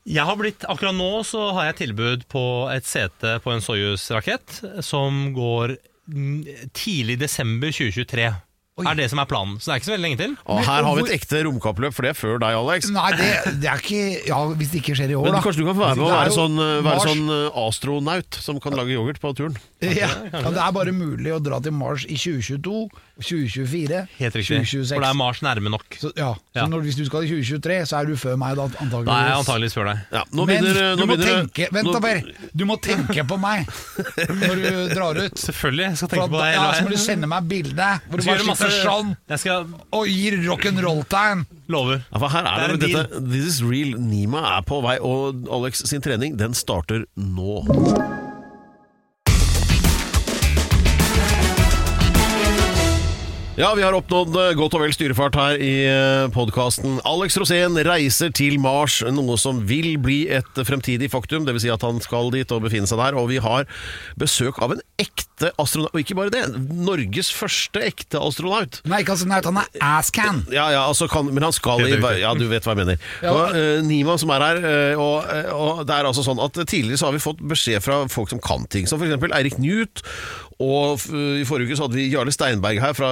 [0.07, 4.59] Jeg har blitt, Akkurat nå så har jeg tilbud på et sete på en Soyuz-rakett
[4.83, 5.75] som går
[6.75, 8.29] tidlig desember 2023.
[8.77, 9.55] Er det som er planen.
[9.57, 10.33] Så det er ikke så veldig lenge til.
[10.45, 12.89] og her har vi et ekte romkappløp, for det er før deg, Alex.
[12.93, 13.29] Nei, det,
[13.63, 15.41] det er ikke Ja, hvis det ikke skjer i år, Men da.
[15.41, 18.77] kanskje du kan være med og være sånn, uh, være sånn uh, astronaut som kan
[18.77, 19.57] lage yoghurt på turen?
[19.81, 22.85] Ja, ja, Det er bare mulig å dra til Mars i 2022,
[23.21, 24.61] 2024, Helt riktig.
[24.61, 24.93] 2026.
[24.93, 25.97] For det er Mars nærme nok.
[25.97, 26.65] Så, ja, så Ja.
[26.69, 29.77] når, hvis du skal i 2023, så er du før meg, da, er jeg antakeligvis
[29.77, 30.05] før deg.
[30.13, 32.21] Ja, nå Men begynner, du nå må begynner tenke Vent da, Per.
[32.53, 33.65] Du må tenke på meg
[34.45, 35.37] når du drar ut.
[35.37, 35.85] Selvfølgelig.
[35.89, 38.45] Jeg skal tenke på deg ja, så må du sende meg bilde hvor du bare
[38.69, 41.45] gjøre sånn Jeg skal og gir rock'n'roll-tegn.
[41.73, 42.03] Lover.
[42.11, 43.97] Ja, for her er det, Det er dette, This is real.
[43.99, 47.61] Nima er på vei, og Alex sin trening den starter nå.
[53.57, 55.71] Ja, vi har oppnådd eh, godt og vel styrefart her i
[56.29, 56.99] podkasten.
[57.09, 61.41] Alex Rosén reiser til Mars, noe som vil bli et fremtidig faktum.
[61.47, 61.63] Dvs.
[61.65, 63.17] Si at han skal dit og befinne seg der.
[63.17, 63.65] Og vi har
[64.21, 65.89] besøk av en ekte astronaut.
[65.93, 68.77] Og ikke bare det, Norges første ekte astronaut.
[68.85, 70.43] Nei, ikke astronaut, han er asscan.
[70.53, 73.01] Ja, ja, altså kan, men han skal i Ja, du vet hva jeg mener.
[73.25, 73.31] Ja.
[73.33, 76.53] Og, uh, Nima som er her, eh, og, eh, og det er altså sånn at
[76.69, 79.17] tidligere så har vi fått beskjed fra folk som kan ting, som f.eks.
[79.33, 80.03] Eirik Newt.
[80.63, 81.03] Og
[81.37, 83.09] i forrige uke så hadde vi Jarle Steinberg her fra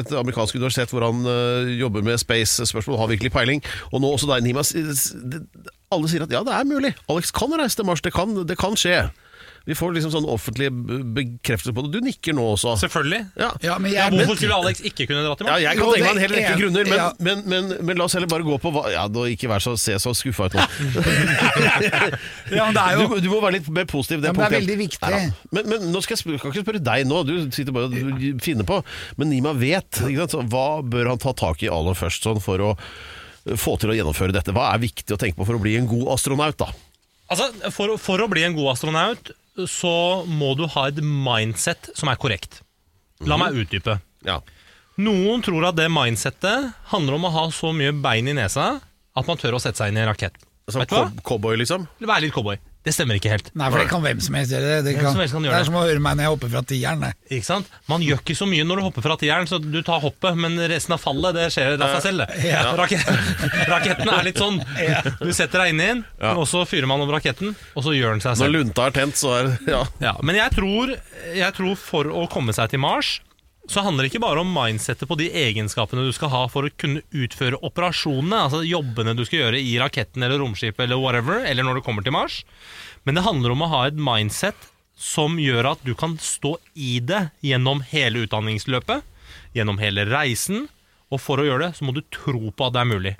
[0.00, 3.62] et amerikansk universitet hvor han eh, jobber med space-spørsmål, har virkelig peiling.
[3.92, 4.64] Og nå også deg, Nima.
[5.94, 6.92] Alle sier at ja, det er mulig.
[7.08, 9.06] Alex kan reise til Mars, det kan, det kan skje.
[9.68, 11.90] Vi får liksom sånn offentlig bekreftelse på det.
[11.98, 12.72] Du nikker nå også.
[12.80, 13.18] Selvfølgelig.
[13.36, 13.50] Ja.
[13.66, 16.06] Ja, men Ja, hvorfor skulle Alex ikke kunne dra til Ja, jeg kan Jo, tenke
[16.06, 17.08] meg en hel rekke er- grunner, men, ja.
[17.20, 19.74] men, men, men la oss heller bare gå på hva Ja, da ikke vær så,
[19.76, 20.64] se så skuffa ut nå.
[22.56, 24.24] ja, men det er jo Du, du må være litt mer positiv.
[24.24, 25.12] Ja, men det er veldig viktig.
[25.12, 25.20] Ja,
[25.54, 28.24] Men, men nå skal jeg, spørre, kan ikke spørre deg nå, du sitter bare og
[28.44, 28.80] finner på.
[29.20, 30.00] Men Nima vet.
[30.08, 30.36] Ikke sant?
[30.36, 32.72] Så hva bør han ta tak i aller først sånn for å
[33.58, 34.52] få til å gjennomføre dette?
[34.56, 36.72] Hva er viktig å tenke på for å bli en god astronaut, da?
[37.28, 39.32] Altså, for, for å bli en god astronaut
[39.66, 42.60] så må du ha et mindset som er korrekt.
[43.26, 43.98] La meg utdype.
[44.26, 44.38] Ja.
[44.98, 48.80] Noen tror at det mindsettet handler om å ha så mye bein i nesa
[49.18, 50.36] at man tør å sette seg inn i en rakett.
[50.68, 51.06] Som Vet du hva?
[51.08, 51.86] cow- cowboy, liksom?
[52.02, 52.58] Være litt cowboy.
[52.88, 53.50] Det stemmer ikke helt.
[53.52, 54.78] Nei, for det kan hvem som helst gjøre.
[54.86, 55.68] Det, kan, som helst kan gjøre det er det.
[55.68, 57.04] som å høre meg når jeg hopper fra tieren.
[57.28, 57.68] Ikke sant?
[57.90, 60.56] Man gjør ikke så mye når du hopper fra tieren, så du tar hoppet, men
[60.72, 62.24] resten av fallet det skjer av seg selv.
[62.48, 62.64] Ja.
[63.74, 64.56] Raketten er litt sånn.
[65.20, 68.16] Du setter deg inn i den, og så fyrer man over raketten, og så gjør
[68.16, 68.48] den seg selv.
[68.48, 69.84] Når lunta er tent, så er ja.
[70.00, 70.96] Ja, men jeg tror,
[71.36, 73.18] jeg tror for å komme seg til Mars
[73.68, 76.72] så handler det ikke bare om mindsettet på de egenskapene du skal ha for å
[76.80, 81.66] kunne utføre operasjonene, altså jobbene du skal gjøre i raketten eller romskipet eller whatever, eller
[81.66, 82.40] når du kommer til Mars.
[83.04, 86.96] Men det handler om å ha et mindset som gjør at du kan stå i
[87.04, 89.04] det gjennom hele utdanningsløpet,
[89.54, 90.66] gjennom hele reisen,
[91.12, 93.14] og for å gjøre det så må du tro på at det er mulig.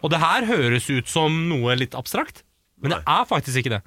[0.00, 2.42] Og det her høres ut som noe litt abstrakt,
[2.82, 3.82] men det er faktisk ikke det.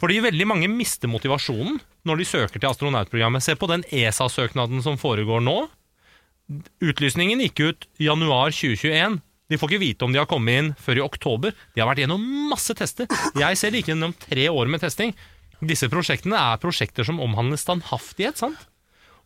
[0.00, 3.44] Fordi veldig mange mister motivasjonen når de søker til astronautprogrammet.
[3.44, 5.58] Se på den ESA-søknaden som foregår nå.
[6.82, 9.20] Utlysningen gikk ut januar 2021.
[9.50, 11.54] De får ikke vite om de har kommet inn før i oktober.
[11.74, 13.10] De har vært gjennom masse tester.
[13.38, 15.14] Jeg ser ikke gjennom tre år med testing.
[15.60, 18.40] Disse prosjektene er prosjekter som omhandler standhaftighet.
[18.40, 18.68] sant?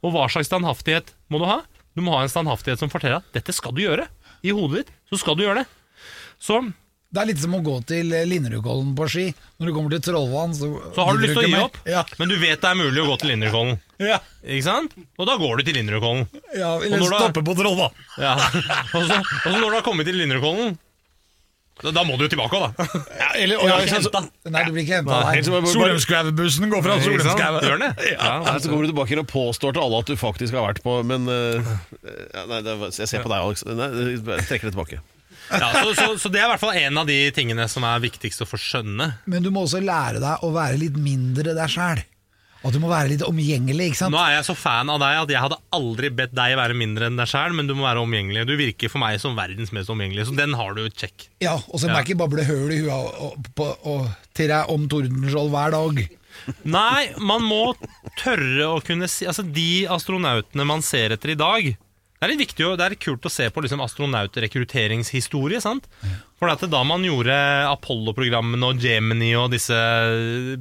[0.02, 1.62] Og hva slags standhaftighet må du ha?
[1.94, 4.08] Du må ha en standhaftighet som forteller at dette skal du gjøre.
[4.44, 5.68] I hodet ditt så skal du gjøre det.
[6.42, 6.58] Så
[7.14, 9.26] Det er litt som å gå til eh, Linderudkollen på ski.
[9.62, 11.76] Når du kommer til Trollvann, så Så har du lyst til å gi opp.
[11.86, 12.02] Ja.
[12.18, 13.78] men du vet det er mulig å gå til Linderudkollen.
[14.02, 14.18] Ja.
[14.42, 14.96] Ikke sant?
[15.14, 16.26] Og da går du til Linderudkollen.
[16.56, 18.02] ja, eller når du er- stoppe på Trollvann.
[18.18, 18.34] Ja.
[18.98, 20.74] Og, så, og så når du har kommet til Linderudkollen,
[21.82, 22.86] da, da må du jo tilbake òg, da.
[23.22, 24.20] Ja, eller, Og ja, henta.
[24.50, 25.22] Nei, du blir ikke henta
[25.70, 27.90] Solheimskaubussen går fra den det?
[28.14, 31.00] Ja, så kommer du tilbake og påstår til alle at du faktisk har vært på
[31.06, 33.66] Men uh, ja, nei, det, Jeg ser på deg, Alex.
[33.66, 35.02] Nei, jeg trekker det tilbake.
[35.50, 38.02] Ja, så, så, så det er i hvert fall en av de tingene som er
[38.04, 39.10] viktigst å få skjønne.
[39.30, 42.02] Men du må også lære deg å være litt mindre deg sjæl.
[42.64, 44.14] Og du må være litt omgjengelig, ikke sant?
[44.14, 47.10] Nå er jeg så fan av deg at jeg hadde aldri bedt deg være mindre
[47.10, 48.46] enn deg sjæl, men du må være omgjengelig.
[48.48, 51.26] Du virker for meg som verdens mest omgjengelige, så den har du check.
[51.44, 52.00] Ja, Og så må Ja.
[52.06, 56.00] ikke bable høl i huet og, og, og, til deg om Tordenskjold hver dag.
[56.64, 57.60] Nei, man må
[58.18, 61.68] tørre å kunne si Altså, de astronautene man ser etter i dag
[62.24, 65.60] Det Det er litt viktig det er kult å se på liksom astronautrekrutteringshistorie.
[65.60, 65.84] sant?
[66.40, 67.34] For at da man gjorde
[67.68, 69.76] Apollo-programmene og Gemini og disse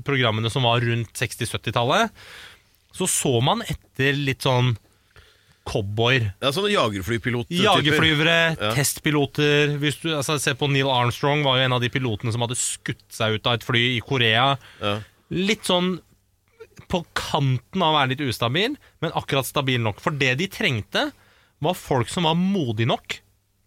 [0.04, 2.12] programmene som var rundt 60-70-tallet,
[2.93, 4.76] så så man etter litt sånn
[5.63, 6.34] cowboyer.
[6.43, 7.56] Ja, sånne jagerflypiloter.
[7.63, 8.73] Jagerflyvere, Ja.
[8.76, 12.41] testpiloter hvis du, altså, Se på Neil Armstrong, var jo en av de pilotene som
[12.41, 14.58] hadde skutt seg ut av et fly i Korea.
[14.82, 14.99] Ja.
[15.32, 16.02] Litt sånn
[16.89, 20.02] på kanten av å være litt ustabil, men akkurat stabil nok.
[20.02, 21.12] For det de trengte,
[21.65, 23.19] var folk som var modige nok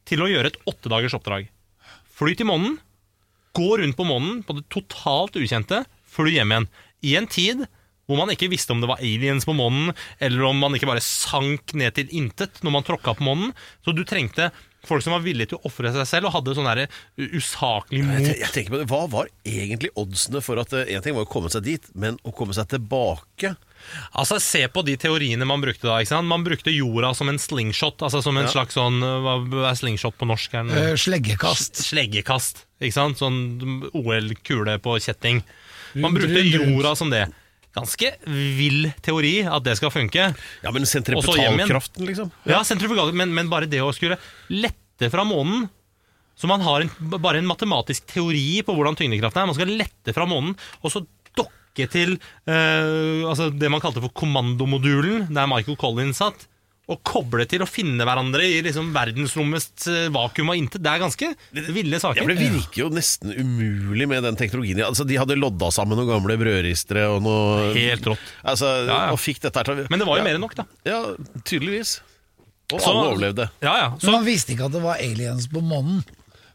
[0.07, 1.49] til å gjøre et åttedagers oppdrag.
[2.17, 2.77] Fly til månen,
[3.57, 6.69] gå rundt på månen på det totalt ukjente, fly hjem igjen.
[7.07, 7.67] I en tid
[8.07, 9.91] hvor man ikke visste om det var aliens på månen,
[10.23, 13.51] eller om man ikke bare sank ned til intet når man tråkka på månen.
[13.83, 14.53] Så du trengte
[14.89, 18.09] folk som var villige til å ofre seg selv, og hadde sånn derre usaklig Jeg,
[18.09, 18.27] mot.
[18.43, 21.31] jeg tenker på det, Hva var egentlig oddsene for at eh, En ting var å
[21.31, 23.55] komme seg dit, men å komme seg tilbake
[24.19, 26.01] Altså, Se på de teoriene man brukte da.
[26.03, 26.27] ikke sant?
[26.27, 28.01] Man brukte jorda som en slingshot.
[28.03, 28.51] Altså som en Ja.
[28.51, 29.37] slags sånn Hva
[29.71, 30.55] er slingshot på norsk?
[30.59, 30.79] Er uh?
[30.91, 31.79] Eh, Sleggekast.
[31.85, 32.65] Sleggekast.
[32.81, 33.21] Ikke sant?
[33.21, 35.43] Sånn OL-kule på kjetting.
[35.95, 37.27] Man brukte jorda som det.
[37.77, 38.13] Ganske
[38.57, 40.31] vill teori at det skal funke.
[40.65, 42.33] Ja, men sentripetalkraften, liksom.
[42.49, 44.17] Ja, ja men, men bare det å skulle
[44.49, 45.67] lette fra månen
[46.37, 49.49] Så man har en, bare en matematisk teori på hvordan tyngdekraften er.
[49.49, 51.01] Man skal lette fra månen, og så
[51.37, 52.17] dokke til
[52.49, 56.45] eh, altså det man kalte for kommandomodulen, der Michael Collins satt.
[56.87, 60.85] Og koble til å finne hverandre i liksom verdensrommets eh, vakuum og intet.
[60.85, 61.31] Det er ganske
[61.75, 62.23] ville saker.
[62.23, 64.85] Ja, Det virker jo nesten umulig med den teknologien.
[64.87, 68.23] Altså, De hadde lodda sammen noen gamle brødristere og noe Helt rått.
[68.47, 69.15] Altså, Ja, ja.
[69.17, 70.67] Og fikk dette her til Men det var jo ja, mer enn nok, da.
[70.87, 71.01] Ja,
[71.43, 71.97] tydeligvis.
[72.73, 73.51] Og Så- alle overlevde.
[73.63, 73.89] Ja, ja.
[74.03, 76.05] Men man visste ikke at det var aliens på månen.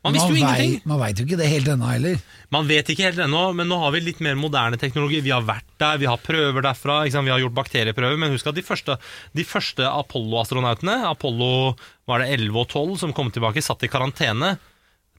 [0.03, 0.81] Man visste jo vei- ingenting.
[0.89, 2.21] Man veit jo ikke det helt ennå heller.
[2.51, 5.19] Man vet ikke helt ennå, men nå har vi litt mer moderne teknologi.
[5.21, 7.03] Vi har vært der, vi har prøver derfra.
[7.05, 8.17] Vi har gjort bakterieprøver.
[8.17, 8.97] Men husk at de første,
[9.37, 11.75] de første Apollo-astronautene, Apollo
[12.09, 14.55] var det 11 og 12 som kom tilbake, satt i karantene.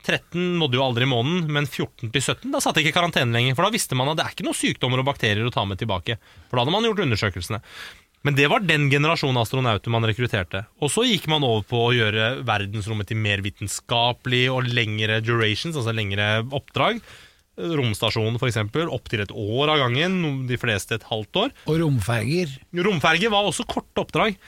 [0.02, 3.54] 13 nådde jo aldri månen, men 14 til 17 da satt ikke i karantene lenger.
[3.54, 5.78] For da visste man at det er ikke noen sykdommer og bakterier å ta med
[5.78, 6.16] tilbake.
[6.50, 7.60] For da hadde man gjort undersøkelsene.
[8.22, 10.62] Men det var den generasjonen astronauter man rekrutterte.
[10.78, 15.74] Og så gikk man over på å gjøre verdensrommet til mer vitenskapelig og lengre durations,
[15.74, 17.02] altså lengre oppdrag.
[17.58, 18.60] Romstasjonen f.eks.
[18.94, 21.56] opptil et år av gangen, de fleste et halvt år.
[21.66, 22.54] Og romferger.
[22.86, 24.38] Romferger var også korte oppdrag.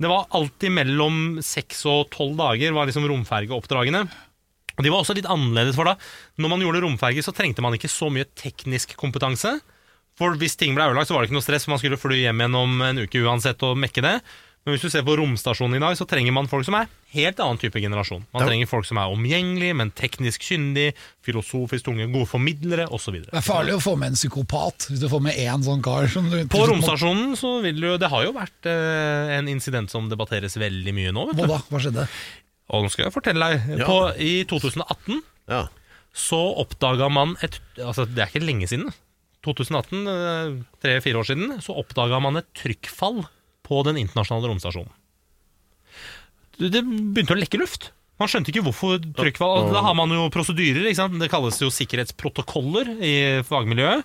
[0.00, 4.06] Det var alltid mellom seks og tolv dager var liksom romfergeoppdragene.
[4.74, 5.94] Og De var også litt annerledes, for da
[6.38, 9.58] Når man gjorde romferger, så trengte man ikke så mye teknisk kompetanse.
[10.18, 12.20] For hvis ting ble ødelagt, så var det ikke noe stress, for man skulle fly
[12.22, 14.18] hjem igjen om en uke uansett og mekke det.
[14.64, 17.40] Men hvis du ser på romstasjonen i dag, så trenger man folk som er helt
[17.42, 18.22] annen type generasjon.
[18.32, 18.46] Man Ja.
[18.48, 20.94] trenger folk som er omgjengelige, men teknisk kyndige,
[21.26, 23.18] filosofisk tunge, gode formidlere osv.
[23.26, 26.08] Det er farlig å få med en psykopat hvis du får med én sånn kar.
[26.08, 30.08] Som du, På romstasjonen så vil du Det har jo vært eh, en incident som
[30.08, 31.26] debatteres veldig mye nå.
[31.34, 31.52] Vet Hva du.
[31.52, 31.60] da?
[31.68, 32.08] Hva skjedde?
[32.70, 33.78] Og nå skal jeg fortelle deg.
[33.82, 33.84] Ja.
[33.84, 35.66] På, I 2018 Ja.
[36.14, 38.88] så oppdaga man et Altså, det er ikke lenge siden.
[39.44, 43.24] 2018, eh, tre-fire år siden, så oppdaga man et trykkfall
[43.64, 44.92] på den internasjonale romstasjonen.
[46.60, 47.90] Det begynte å lekke luft.
[48.20, 50.86] Man skjønte ikke hvorfor trykkfall Da har man jo prosedyrer.
[50.86, 53.14] Det kalles jo sikkerhetsprotokoller i
[53.46, 54.04] fagmiljøet.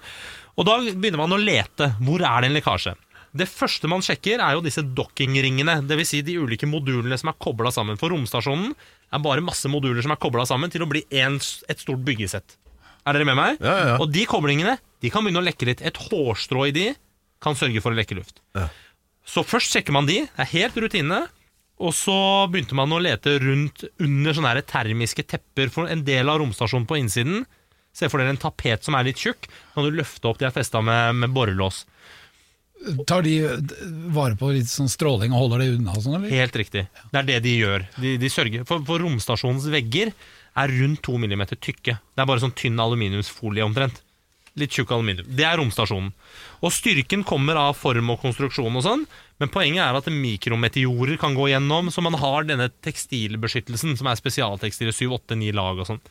[0.57, 1.91] Og da begynner man å lete.
[2.01, 2.95] Hvor er det en lekkasje?
[3.29, 5.77] Det første man sjekker, er jo disse dockingringene.
[5.85, 6.09] Dvs.
[6.15, 7.99] Si de ulike modulene som er kobla sammen.
[8.01, 11.81] For romstasjonen er bare masse moduler som er kobla sammen til å bli en, et
[11.85, 12.57] stort byggesett.
[13.05, 13.61] Er dere med meg?
[13.61, 13.95] Ja, ja.
[14.01, 15.83] Og de koblingene de kan begynne å lekke litt.
[15.85, 16.87] Et hårstrå i de
[17.43, 18.41] kan sørge for å lekke luft.
[18.57, 18.67] Ja.
[19.29, 21.21] Så først sjekker man de, det er helt rutine.
[21.79, 22.15] Og så
[22.51, 26.87] begynte man å lete rundt under sånne her termiske tepper for en del av romstasjonen
[26.89, 27.45] på innsiden.
[27.95, 29.47] Se for dere en tapet som er litt tjukk.
[29.73, 31.85] Kan du løfte opp de er festa med, med borrelås.
[33.07, 33.33] Tar de
[34.15, 36.35] vare på litt sånn stråling og holder det unna sånn, eller?
[36.41, 36.85] Helt riktig.
[37.11, 37.87] Det er det de gjør.
[37.99, 40.13] De, de sørger for, for romstasjonens vegger
[40.59, 41.95] er rundt to millimeter tykke.
[41.99, 44.03] Det er bare sånn tynn aluminiumsfolie omtrent.
[44.59, 45.27] Litt tjukk aluminium.
[45.37, 46.11] Det er romstasjonen.
[46.65, 49.05] Og styrken kommer av form og konstruksjon og sånn,
[49.39, 54.19] men poenget er at mikrometeorer kan gå gjennom, så man har denne tekstilbeskyttelsen, som er
[54.19, 56.01] spesialtekstiler, 7-8-9 lag og sånn.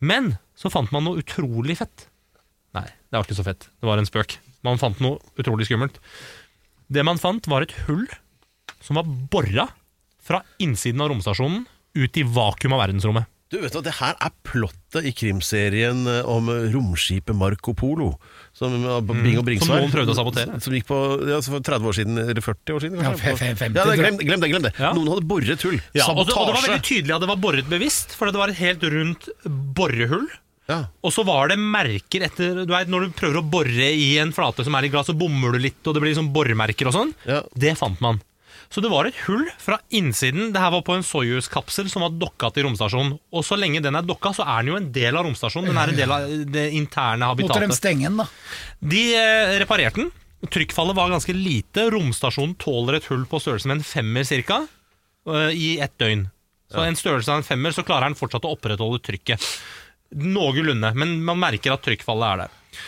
[0.00, 2.08] Men så fant man noe utrolig fett.
[2.76, 3.68] Nei, det var ikke så fett.
[3.80, 4.38] Det var en spøk.
[4.64, 6.00] Man fant noe utrolig skummelt.
[6.88, 8.06] Det man fant, var et hull
[8.80, 9.68] som var bora
[10.26, 11.64] fra innsiden av romstasjonen
[11.96, 13.28] ut i vakuum av verdensrommet.
[13.52, 18.08] Du vet at Det her er plottet i krimserien eh, om romskipet Marco Polo.
[18.56, 19.68] Som eh, Bing og Bringsvær.
[19.68, 19.68] Mm.
[19.68, 20.56] Som noen prøvde å sabotere.
[20.64, 20.98] Som gikk på
[21.30, 22.98] ja, for 30 år siden, eller 40 år siden?
[22.98, 23.36] Ja, kanskje?
[23.36, 24.50] fe- fe- 50, ja, det, glem, glem det!
[24.50, 24.90] glem det Ja.
[24.98, 25.78] Noen hadde boret hull.
[25.94, 28.42] Ja, og, det, og det var veldig tydelig at det var boret bevisst, for det
[28.42, 29.30] var et helt rundt
[29.78, 30.26] borehull.
[30.66, 30.80] Ja.
[31.06, 34.32] Og så var det merker etter du vet, Når du prøver å bore i en
[34.34, 36.96] flate som er i glass, så bommer du litt, og det blir liksom boremerker og
[36.96, 37.12] sånn.
[37.28, 37.44] Ja.
[37.54, 38.18] Det fant man.
[38.72, 40.50] Så det var et hull fra innsiden.
[40.52, 43.14] Det her var på en Soyuz-kapsel som var dokka til romstasjonen.
[43.32, 45.70] Og så lenge den er dokka, så er den jo en del av romstasjonen.
[45.70, 47.78] Den er en del av det interne Måtte de habitatet.
[47.78, 48.26] stenge den, da?
[48.80, 50.10] De eh, reparerte den.
[50.52, 51.86] Trykkfallet var ganske lite.
[51.94, 54.60] Romstasjonen tåler et hull på størrelse med en femmer cirka,
[55.30, 56.28] eh, i ett døgn.
[56.72, 59.42] Så en størrelse av en femmer, så klarer den fortsatt å opprettholde trykket.
[60.14, 62.80] Noenlunde, men man merker at trykkfallet er der.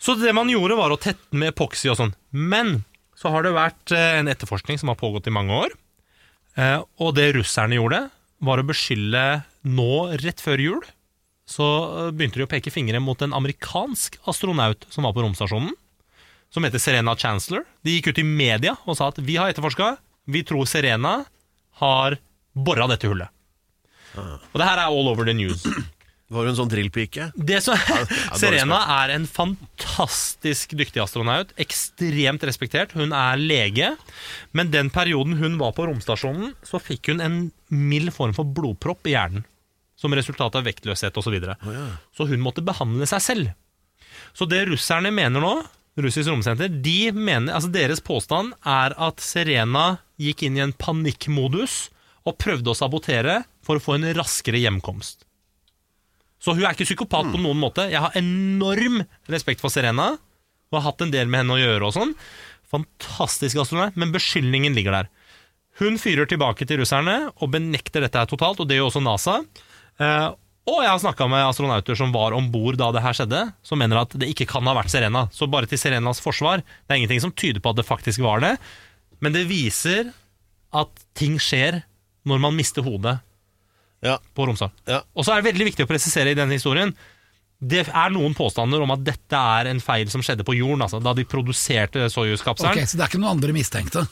[0.00, 2.14] Så det man gjorde, var å tette med epoxy og sånn.
[2.32, 2.84] Men
[3.20, 5.74] så har det vært eh, en etterforskning som har pågått i mange år.
[6.56, 8.06] Eh, Og det russerne gjorde,
[8.40, 9.24] var å beskylde
[9.68, 9.90] nå,
[10.22, 10.80] rett før jul,
[11.50, 11.66] så
[12.06, 15.74] eh, begynte de å peke fingre mot en amerikansk astronaut som var på romstasjonen,
[16.50, 17.66] som heter Serena Chancellor.
[17.86, 19.92] De gikk ut i media og sa at vi har etterforska,
[20.30, 21.20] vi tror Serena
[21.82, 22.16] har
[22.56, 23.28] bora dette hullet.
[24.16, 25.62] Og det her er all over the news.
[26.30, 27.32] Var hun sånn drillpike?
[27.34, 27.78] Det som,
[28.38, 31.50] Serena er en fantastisk dyktig astronaut.
[31.58, 32.94] Ekstremt respektert.
[32.94, 33.88] Hun er lege.
[34.54, 37.40] Men den perioden hun var på romstasjonen, så fikk hun en
[37.74, 39.42] mild form for blodpropp i hjernen.
[39.98, 41.26] Som resultat av vektløshet osv.
[41.26, 41.58] Så, videre.
[42.16, 43.50] så hun måtte behandle seg selv.
[44.32, 45.54] Så det russerne mener nå,
[46.00, 51.88] russisk romsenter, de mener, altså deres påstand er at Serena gikk inn i en panikkmodus
[52.22, 55.26] og prøvde å sabotere for å få en raskere hjemkomst.
[56.40, 57.84] Så hun er ikke psykopat på noen måte.
[57.92, 60.14] Jeg har enorm respekt for Serena.
[60.70, 62.12] Og har hatt en del med henne å gjøre og sånn.
[62.70, 65.10] Fantastisk astronaut, men beskyldningen ligger der.
[65.80, 69.36] Hun fyrer tilbake til russerne og benekter dette her totalt, og det gjør også NASA.
[70.00, 70.28] Eh,
[70.70, 73.80] og jeg har snakka med astronauter som var om bord da det her skjedde, som
[73.80, 75.24] mener at det ikke kan ha vært Serena.
[75.34, 78.44] Så bare til Serenas forsvar, det er ingenting som tyder på at det faktisk var
[78.44, 78.54] det.
[79.24, 80.12] Men det viser
[80.76, 81.82] at ting skjer
[82.28, 83.18] når man mister hodet
[84.00, 84.18] Ja.
[84.34, 84.70] på Romsdal.
[84.88, 85.02] Ja.
[85.12, 86.94] Og så er det veldig viktig å presisere i denne historien
[87.60, 90.96] Det er noen påstander om at dette er en feil som skjedde på jorden, altså,
[91.04, 92.72] da de produserte Soyuz-kapselen.
[92.72, 94.06] Ok, Så det er ikke noen andre mistenkte?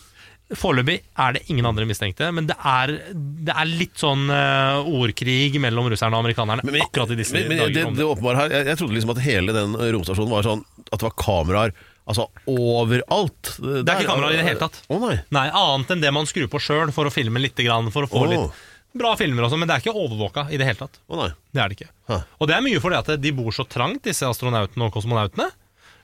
[0.57, 5.57] Foreløpig er det ingen andre mistenkte, men det er, det er litt sånn uh, ordkrig
[5.61, 7.75] mellom russerne og amerikanerne Men- men- akkurat i disse men, men, dager.
[7.75, 10.65] det, det, det åpenbare her, jeg, jeg trodde liksom at hele den romstasjonen var sånn
[10.89, 11.75] At det var kameraer
[12.09, 13.53] altså, overalt.
[13.61, 14.81] Det er ikke kameraer i det hele tatt.
[14.89, 15.19] Å nei.
[15.37, 17.61] Nei, Annet enn det man skrur på sjøl for å filme litt,
[17.93, 18.33] for å få oh.
[18.33, 18.65] litt
[19.01, 20.99] bra filmer og sånn, men det er ikke overvåka i det hele tatt.
[21.09, 21.31] Å nei.
[21.55, 21.91] Det er det ikke.
[22.11, 22.19] Hæ.
[22.39, 25.49] Og det er mye fordi at de bor så trangt, disse astronautene og kosmonautene.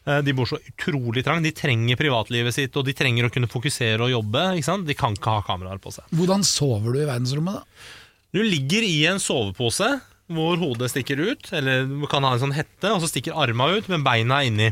[0.06, 1.44] Eh, De bor så utrolig trangt.
[1.46, 4.46] De trenger privatlivet sitt, og de trenger å kunne fokusere og jobbe.
[4.58, 4.86] Ikke sant?
[4.88, 6.04] De kan ikke ha kameraer på seg.
[6.14, 7.92] Hvordan sover du i verdensrommet, da?
[8.34, 9.92] Du ligger i en sovepose
[10.34, 13.66] hvor hodet stikker ut, eller du kan ha en sånn hette, og så stikker arma
[13.76, 14.70] ut, men beina er inni.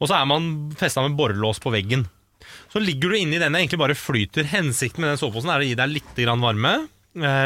[0.00, 2.06] Og så er man festa med borrelås på veggen.
[2.72, 4.46] Så ligger du inni denne, egentlig bare flyter.
[4.48, 6.72] Hensikten med den soveposen er å gi deg litt varme,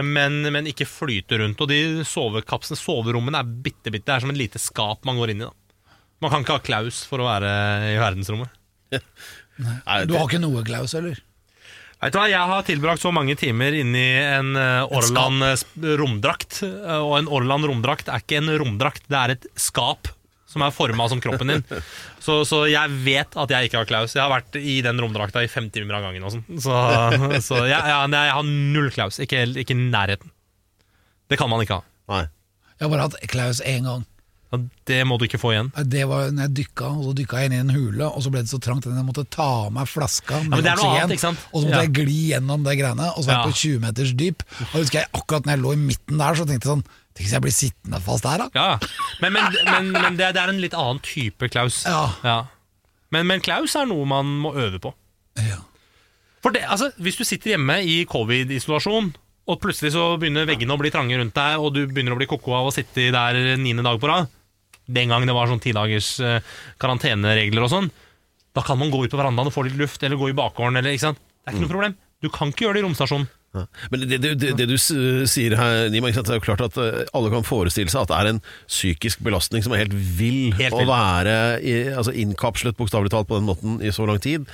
[0.07, 1.61] men, men ikke flyte rundt.
[1.65, 4.07] Og de sovekapslene, soverommene er bitte, bitte.
[4.09, 5.49] Det er som et lite skap man går inn i.
[5.49, 5.53] da.
[6.25, 7.51] Man kan ikke ha Klaus for å være
[7.93, 8.53] i verdensrommet.
[9.65, 11.21] Nei, Du har ikke noe, Klaus, eller?
[12.03, 15.63] Vet du hva, Jeg har tilbrakt så mange timer inni en eh, Orland eh,
[16.01, 16.59] romdrakt.
[16.67, 20.11] eh, Og en Orland romdrakt er ikke en romdrakt, det er et skap
[20.55, 21.65] som er forma som kroppen din.
[22.23, 24.15] Så, så jeg vet at jeg ikke har Klaus.
[24.17, 26.25] Jeg har vært i den romdrakta i fem timer av gangen.
[26.25, 26.47] Og sånn.
[26.63, 26.79] så
[27.51, 29.19] så jeg, jeg, jeg har null Klaus.
[29.27, 30.31] Ikke, ikke i nærheten.
[31.29, 31.87] Det kan man ikke ha.
[32.15, 32.25] Nei.
[32.79, 34.03] Jeg har bare hatt Klaus én gang.
[34.53, 35.71] Ja, Det må du ikke få igjen.
[35.91, 38.31] Det var når jeg dykka, og så dykka jeg inn i en hule, og så
[38.31, 40.91] ble det så trangt at jeg måtte ta av meg flaska med men det noe
[40.93, 41.09] oksygen.
[41.09, 41.47] annet?
[41.51, 41.81] Og så måtte Ja.
[41.87, 43.49] jeg gli gjennom det greiene, og så var jeg Ja.
[43.49, 44.45] på 20 meters dyp.
[44.61, 46.85] Og husker jeg akkurat når jeg lå i midten der, så tenkte jeg sånn
[47.15, 48.49] Tenk hvis jeg blir sittende fast her, da.
[48.59, 51.85] Ja, Men, men, men, men det, det er en litt annen type Klaus.
[51.87, 52.41] Ja.
[53.15, 54.91] Men, men Klaus er noe man må øve på.
[55.39, 55.61] Ja.
[56.45, 59.13] For det, altså, Hvis du sitter hjemme i covid-isolasjon,
[59.45, 62.29] og plutselig så begynner veggene å bli trange rundt deg, og du begynner å bli
[62.29, 64.31] koko av å sitte der niende dag på rad
[64.89, 66.39] Den gang det var sånn tidagers uh,
[66.81, 67.91] karanteneregler og sånn,
[68.57, 70.81] da kan man gå ut på verandaen og få litt luft, eller gå i bakgården,
[70.81, 70.93] eller.
[70.95, 71.97] Det er ikke noe problem.
[72.25, 73.31] Du kan ikke gjøre det i romstasjonen.
[73.55, 73.65] Ja.
[73.93, 77.05] Men det, det, det, det du sier her, Nima, det er jo klart at eh,
[77.15, 80.75] alle kan forestille seg at det er en psykisk belastning som er helt vill Helt
[80.75, 84.49] å være i, altså innkapslet bokstavelig talt på den måten i så lang tid.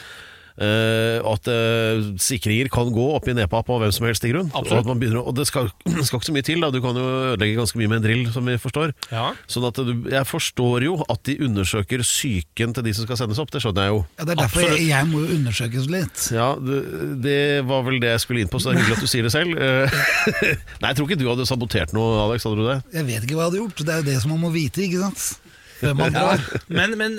[0.61, 4.33] Eh, og at uh, sikringer kan gå opp i nepa på hvem som helst i
[4.33, 4.51] grunn.
[4.51, 4.83] Og, Absolutt.
[4.85, 5.71] at man begynner, og det skal,
[6.05, 6.69] skal ikke så mye til, da.
[6.75, 8.93] du kan jo ødelegge ganske mye med en drill, som vi forstår.
[9.09, 9.31] Ja.
[9.49, 13.41] Sånn at du, Jeg forstår jo at de undersøker psyken til de som skal sendes
[13.41, 14.03] opp, det skjønner jeg jo.
[14.19, 16.25] Ja, Det er derfor jeg, jeg må jo undersøkes litt.
[16.37, 16.81] Ja, det,
[17.25, 17.41] det
[17.71, 19.33] var vel det jeg skulle inn på, så det er hyggelig at du sier det
[19.33, 19.57] selv.
[19.57, 20.03] Eh,
[20.83, 22.45] Nei, jeg tror ikke du hadde sabotert noe, Alex.
[22.45, 22.77] Hadde du det?
[22.99, 23.81] Jeg vet ikke hva jeg hadde gjort.
[23.81, 25.57] Det er jo det som man må vite, ikke sant?
[25.81, 26.45] Før man drar.
[26.69, 27.17] Men, men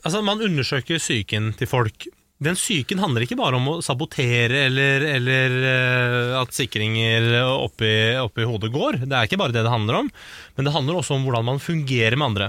[0.00, 2.08] altså, man undersøker psyken til folk.
[2.40, 8.46] Den psyken handler ikke bare om å sabotere eller, eller eh, at sikringer oppi, oppi
[8.48, 9.02] hodet går.
[9.04, 10.08] Det er ikke bare det det handler om.
[10.56, 12.48] Men det handler også om hvordan man fungerer med andre.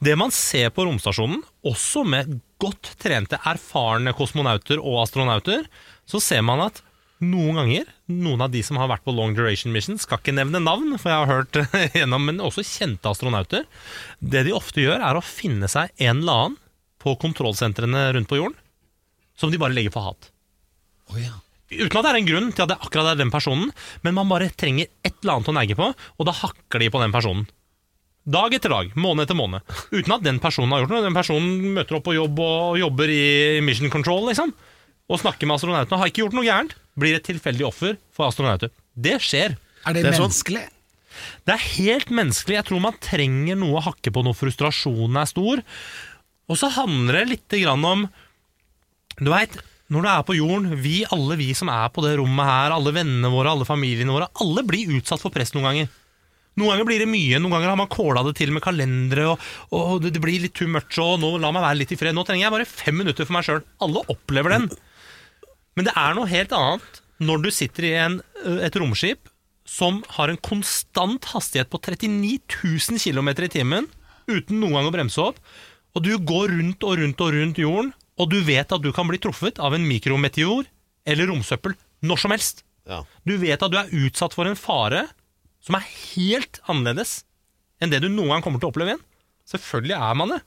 [0.00, 5.68] Det man ser på romstasjonen, også med godt trente, erfarne kosmonauter og astronauter,
[6.08, 6.80] så ser man at
[7.24, 10.62] noen ganger, noen av de som har vært på long duration mission, skal ikke nevne
[10.62, 11.60] navn, for jeg har hørt
[11.98, 13.66] gjennom, men også kjente astronauter,
[14.20, 16.58] det de ofte gjør, er å finne seg en eller annen
[17.02, 18.58] på kontrollsentrene rundt på jorden,
[19.38, 20.30] som de bare legger for hat.
[21.12, 21.36] Oh, ja.
[21.68, 23.70] Uten at det er en grunn til at det akkurat er den personen,
[24.04, 27.02] men man bare trenger et eller annet å negge på, og da hakker de på
[27.02, 27.44] den personen.
[28.28, 29.64] Dag etter dag, måned etter måned.
[29.92, 31.04] Uten at den personen har gjort noe.
[31.06, 33.22] Den personen møter opp på jobb og jobber i
[33.64, 34.52] Mission Control, liksom.
[35.08, 35.96] Og snakker med astronautene.
[36.02, 36.74] Har ikke gjort noe gærent.
[37.00, 38.68] Blir et tilfeldig offer for astronauter.
[38.92, 39.54] Det skjer.
[39.88, 40.66] Er det, Det er sånn- menneskelig?
[41.48, 42.58] Det er helt menneskelig.
[42.58, 45.62] Jeg tror man trenger noe å hakke på når frustrasjonen er stor.
[46.52, 48.04] Og så handler det litt grann om
[49.18, 49.54] Du veit,
[49.88, 52.92] når du er på jorden, vi alle vi som er på det rommet her, alle
[52.94, 55.88] vennene våre, alle familiene våre, alle blir utsatt for press noen ganger.
[56.58, 59.42] Noen ganger blir det mye, noen ganger har man kåla det til med kalendere, og,
[59.78, 62.16] og det, blir litt too much, og nå la meg være litt i fred.
[62.16, 63.62] Nå trenger jeg bare fem minutter for meg sjøl.
[63.84, 64.68] Alle opplever den.
[65.78, 68.18] Men det er noe helt annet når du sitter i en,
[68.62, 69.30] et romskip
[69.68, 73.88] som har en konstant hastighet på 39 000 km i timen,
[74.28, 75.38] uten noen gang å bremse opp,
[75.94, 79.08] og du går rundt og rundt og rundt jorden, og du vet at du kan
[79.08, 80.66] bli truffet av en mikrometeor
[81.08, 82.64] eller romsøppel når som helst.
[82.88, 83.02] Ja.
[83.28, 85.06] Du vet at du er utsatt for en fare
[85.64, 87.22] som er helt annerledes
[87.82, 89.04] enn det du noen gang kommer til å oppleve igjen.
[89.48, 90.40] Selvfølgelig er man det.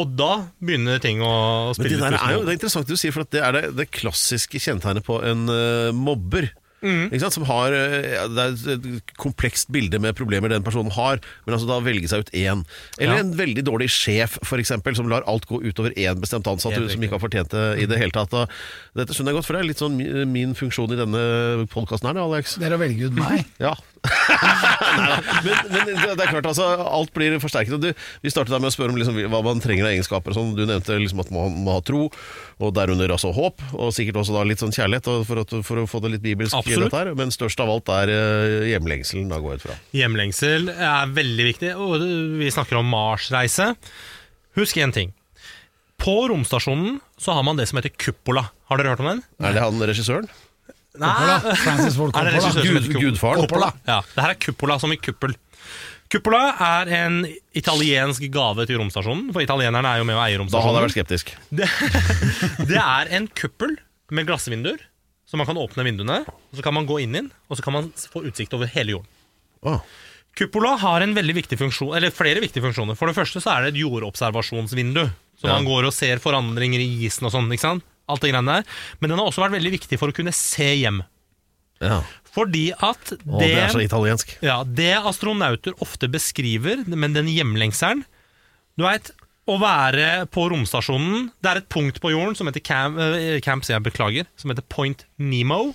[0.00, 0.30] Og da
[0.62, 1.32] begynner ting å
[1.76, 2.24] spille spille det, ut.
[2.24, 5.18] er jo, det er interessant du sier, for det er det, det klassiske kjennetegnet på
[5.28, 6.48] en uh, mobber.
[6.82, 7.32] Ikke sant?
[7.36, 11.54] Som har, eh, ja, det er et komplekst bilde med problemer den personen har, men
[11.54, 12.64] altså da velge seg ut én.
[12.98, 13.20] Eller Ja.
[13.22, 17.02] en veldig dårlig sjef, for eksempel, som lar alt gå utover én bestemt ansatt som
[17.02, 18.32] ikke har fortjent det i det hele tatt.
[18.34, 18.48] Og
[18.96, 22.18] dette skjønner jeg godt, for det er litt sånn min funksjon i denne podkasten her,
[22.22, 22.56] Alex.
[22.58, 23.46] Det er å velge ut meg.
[23.60, 23.74] Ja.
[24.02, 27.78] Men, men det er klart, altså, alt blir forsterket.
[27.80, 27.90] Du,
[28.22, 30.34] vi startet med å spørre om liksom, hva man trenger av egenskaper.
[30.36, 30.52] Sånn.
[30.58, 32.08] Du nevnte liksom, at man må ha tro,
[32.62, 33.62] og derunder altså håp.
[33.72, 36.56] Og sikkert også da litt sånn kjærlighet, for, at, for å få det litt bibelsk.
[36.98, 37.12] her.
[37.18, 39.78] Men størst av alt er uh, hjemlengselen, da går jeg ut fra.
[40.02, 42.06] Hjemlengsel er veldig viktig, og
[42.42, 43.72] vi snakker om Mars-reise.
[44.58, 45.14] Husk én ting.
[46.02, 48.48] På romstasjonen så har man det som heter cupola.
[48.68, 49.20] Har dere hørt om den?
[49.38, 50.26] Er det han regissøren?
[50.92, 51.56] Coppola.
[51.56, 52.42] Francis Ford Er det Coppola.
[52.42, 53.06] regissør som heter Gud-?
[53.06, 53.40] Gudfaren?
[53.46, 53.70] Coppola.
[53.88, 55.34] Ja, det her er cupola som i kuppel.
[56.12, 57.22] Cupola er en
[57.56, 60.96] italiensk gave til romstasjonen, for italienerne er jo med å eie Da hadde jeg vært
[60.98, 61.32] skeptisk.
[61.48, 61.68] Det,
[62.72, 63.78] det er en kuppel
[64.12, 64.82] med glassvinduer,
[65.24, 67.72] så man kan åpne vinduene, og så kan man gå inn inn, og så kan
[67.78, 69.08] man få utsikt over hele jorden.
[69.64, 69.80] Åh.
[70.36, 72.96] Cupola har en veldig viktig funksjon, eller flere viktige funksjoner.
[72.96, 75.06] For det første så er det et jordobservasjonsvindu,
[75.40, 75.56] så Ja.
[75.56, 77.48] man går og ser forandringer i isen og sånn.
[77.52, 77.84] ikke sant?
[78.12, 78.68] Alt det greiene der.
[79.00, 81.02] Men den har også vært veldig viktig for å kunne se hjem.
[81.82, 81.98] Ja.
[82.32, 84.36] Fordi at Å, det er så italiensk.
[84.44, 88.04] ja, det astronauter ofte beskriver, men den hjemlengselen
[88.78, 89.10] Du veit,
[89.50, 93.66] å være på romstasjonen Det er et punkt på jorden som heter Camp, eh, camp
[93.66, 95.72] jeg beklager, som heter Point Nemo.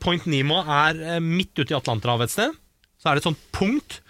[0.00, 2.56] Point Nemo er eh, midt ute i Atlanterhavet et sted.
[2.96, 4.00] Så er det et sånt punkt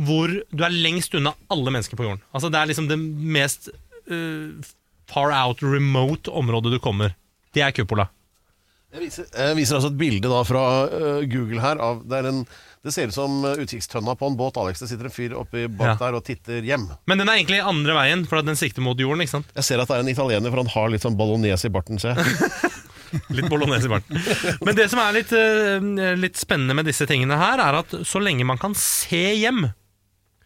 [0.00, 2.24] hvor du er lengst unna alle mennesker på jorden.
[2.32, 2.98] Altså Det er liksom det
[3.36, 3.70] mest
[4.08, 4.72] eh,
[5.10, 7.14] far out, remote området du kommer.
[7.54, 8.08] Det er cupola.
[8.96, 11.76] Jeg viser, jeg viser altså et bilde da fra uh, Google her.
[11.82, 12.38] Av, det, en,
[12.86, 14.56] det ser ut som øh, utkikkstønna på en båt.
[14.62, 15.96] Alex, Det sitter en fyr oppi bak Ja.
[16.00, 16.86] der og titter hjem.
[17.10, 19.20] Men den er egentlig andre veien, for den sikter mot jorden.
[19.24, 19.50] ikke sant?
[19.58, 21.98] Jeg ser at det er en italiener, for han har litt sånn bolognese i barten.
[22.00, 22.72] ser jeg.
[23.36, 24.18] Litt bolognese i barten.
[24.66, 28.20] Men det som er litt, eh, litt spennende med disse tingene her, er at så
[28.22, 29.68] lenge man kan se hjem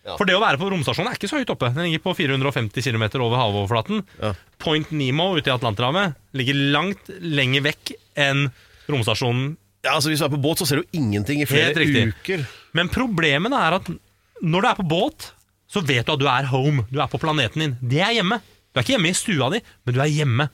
[0.07, 0.15] Ja.
[0.17, 1.69] For det å være på romstasjonen er ikke så høyt oppe.
[1.75, 4.05] Den ligger på 450 km over havoverflaten.
[4.23, 4.33] Ja.
[4.63, 8.47] Point Nemo ute i Atlanterhavet ligger langt lenger vekk enn
[8.91, 9.53] romstasjonen.
[9.85, 12.47] Ja, altså Hvis du er på båt, så ser du ingenting i flere uker.
[12.77, 13.93] Men problemet er at
[14.41, 15.31] når du er på båt,
[15.71, 16.85] så vet du at du er home.
[16.91, 17.77] Du er på planeten din.
[17.81, 18.41] Det er hjemme.
[18.71, 20.49] Du er ikke hjemme i stua di, men du er hjemme.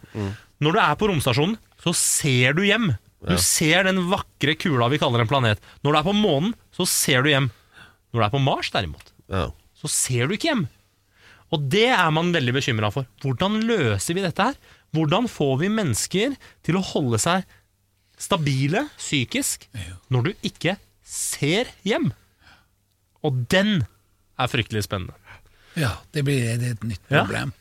[0.63, 2.91] Når du er på romstasjonen, så ser du hjem.
[3.27, 5.63] Du ser den vakre kula vi kaller en planet.
[5.83, 7.49] Når du er på månen, så ser du hjem.
[8.13, 9.51] Når du er på Mars, derimot, Ja.
[9.77, 10.67] så ser du ikke hjem.
[11.55, 13.07] Og det er man veldig bekymra for.
[13.23, 14.57] Hvordan løser vi dette her?
[14.95, 17.45] Hvordan får vi mennesker til å holde seg
[18.19, 19.67] stabile psykisk
[20.11, 22.11] når du ikke ser hjem?
[23.27, 23.85] Og den
[24.39, 25.15] er fryktelig spennende.
[25.77, 27.25] Ja, det blir et, nytt nytt Ja.
[27.25, 27.53] problem.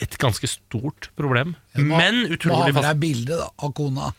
[0.00, 2.88] Et ganske stort problem, må- men Må ha utrolig med fast.
[2.88, 4.14] deg bilde av kona.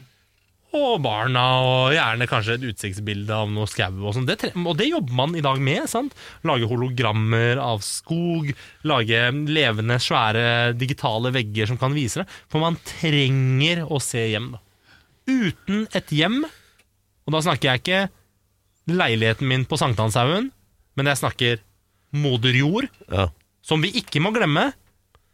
[0.76, 4.26] Og barna, og gjerne kanskje et utsiktsbilde av noe skau og sånn.
[4.28, 5.86] Det, og det jobber man i dag med.
[5.88, 6.16] sant?
[6.44, 8.50] Lage hologrammer av skog,
[8.84, 12.28] lage levende, svære digitale vegger som kan vise det.
[12.52, 14.62] For man trenger å se hjem, da.
[15.32, 18.04] Uten et hjem, og da snakker jeg ikke
[18.92, 20.52] leiligheten min på Sankthanshaugen,
[21.00, 21.64] men jeg snakker
[22.16, 23.30] moder jord, Ja.
[23.66, 24.74] som vi ikke må glemme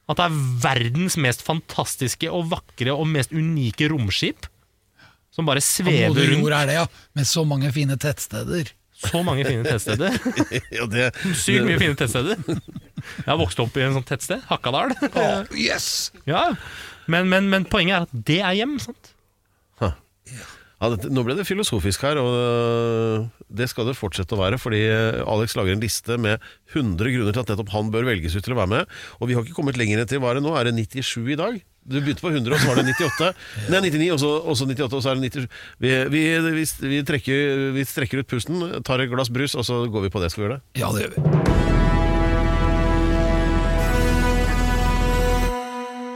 [0.07, 4.47] at det er verdens mest fantastiske og vakre og mest unike romskip
[5.31, 6.43] som bare svever rundt.
[6.43, 6.85] Hvor er det, ja.
[7.17, 8.71] Med så mange fine tettsteder.
[9.01, 10.17] så mange fine tettsteder.
[10.77, 11.09] Ja, det,
[11.39, 12.37] Sykt mye fine tettsteder.
[12.45, 14.93] Jeg har vokst opp i en sånn tettsted, Hakadal.
[15.57, 16.11] yes!
[16.29, 16.51] Ja.
[17.09, 18.77] Men, men, men poenget er at det er hjem.
[18.83, 19.15] sant?
[20.81, 24.57] Ja, det, nå ble det filosofisk her, og øh, det skal det fortsette å være.
[24.57, 26.41] Fordi øh, Alex lager en liste med
[26.73, 28.95] 100 grunner til at nettopp han bør velges ut til å være med.
[29.21, 30.55] Og vi har ikke kommet lenger enn til hva er det nå?
[30.57, 31.59] Er det 97 i dag?
[31.83, 33.31] Du begynte på 100, og så var det 98.
[33.73, 35.47] Nei, 99, og så, og så 98, og så er det 97.
[35.81, 37.39] Vi, vi, vi, vi, trekker,
[37.73, 40.29] vi strekker ut pusten, tar et glass brus, og så går vi på det.
[40.31, 40.63] Skal vi gjøre det?
[40.77, 41.21] Ja, det gjør vi.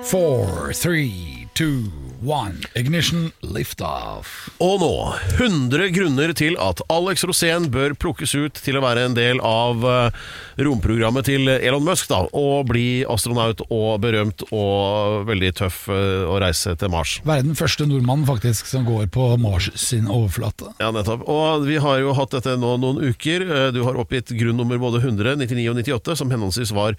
[0.05, 1.89] Four, three, two,
[2.25, 2.57] one.
[2.75, 4.49] Ignition, lift off.
[4.59, 4.89] Og nå
[5.37, 9.85] 100 grunner til at Alex Rosén bør plukkes ut til å være en del av
[9.85, 10.25] eh,
[10.65, 16.39] romprogrammet til Elon Musk, da, og bli astronaut og berømt og veldig tøff eh, å
[16.41, 17.17] reise til Mars.
[17.27, 20.73] Være den første nordmannen faktisk som går på Mars sin overflate.
[20.81, 21.25] Ja, nettopp.
[21.31, 23.45] Og vi har jo hatt dette nå noen uker.
[23.45, 26.95] Eh, Du har oppgitt grunnnummer både 100, 99 og 98, som henholdsvis var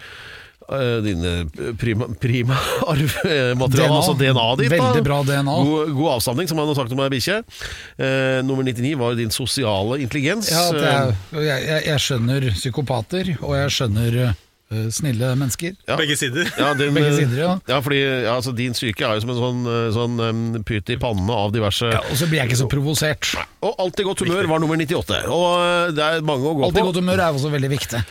[0.72, 1.32] eh, dine
[1.78, 2.56] prima, prima
[2.92, 3.98] arvemateriale, DNA.
[4.00, 4.72] altså DNA-et ditt.
[4.76, 5.56] Veldig bra DNA.
[5.68, 7.38] God, god avstamning, som han har sagt om ei bikkje.
[7.98, 10.50] Eh, nummer 99 var din sosiale intelligens.
[10.52, 11.14] Ja, Eh,
[11.46, 14.18] jeg, jeg, jeg, skjønner psykopater, og jeg skjønner
[14.90, 15.76] snille mennesker.
[15.86, 15.94] Ja.
[16.00, 16.48] Begge sider.
[16.58, 17.52] Ja, din, Begge sider, ja.
[17.70, 19.60] Ja, fordi ja, altså, din syke er jo som en sånn,
[19.94, 23.30] sånn um, pytt i pannen av diverse Ja, og så blir jeg ikke så provosert.
[23.62, 25.20] Og alltid godt humør var nummer 98.
[25.30, 26.88] Og det er mange å gå Alltid på.
[26.90, 28.02] godt humør er også veldig viktig.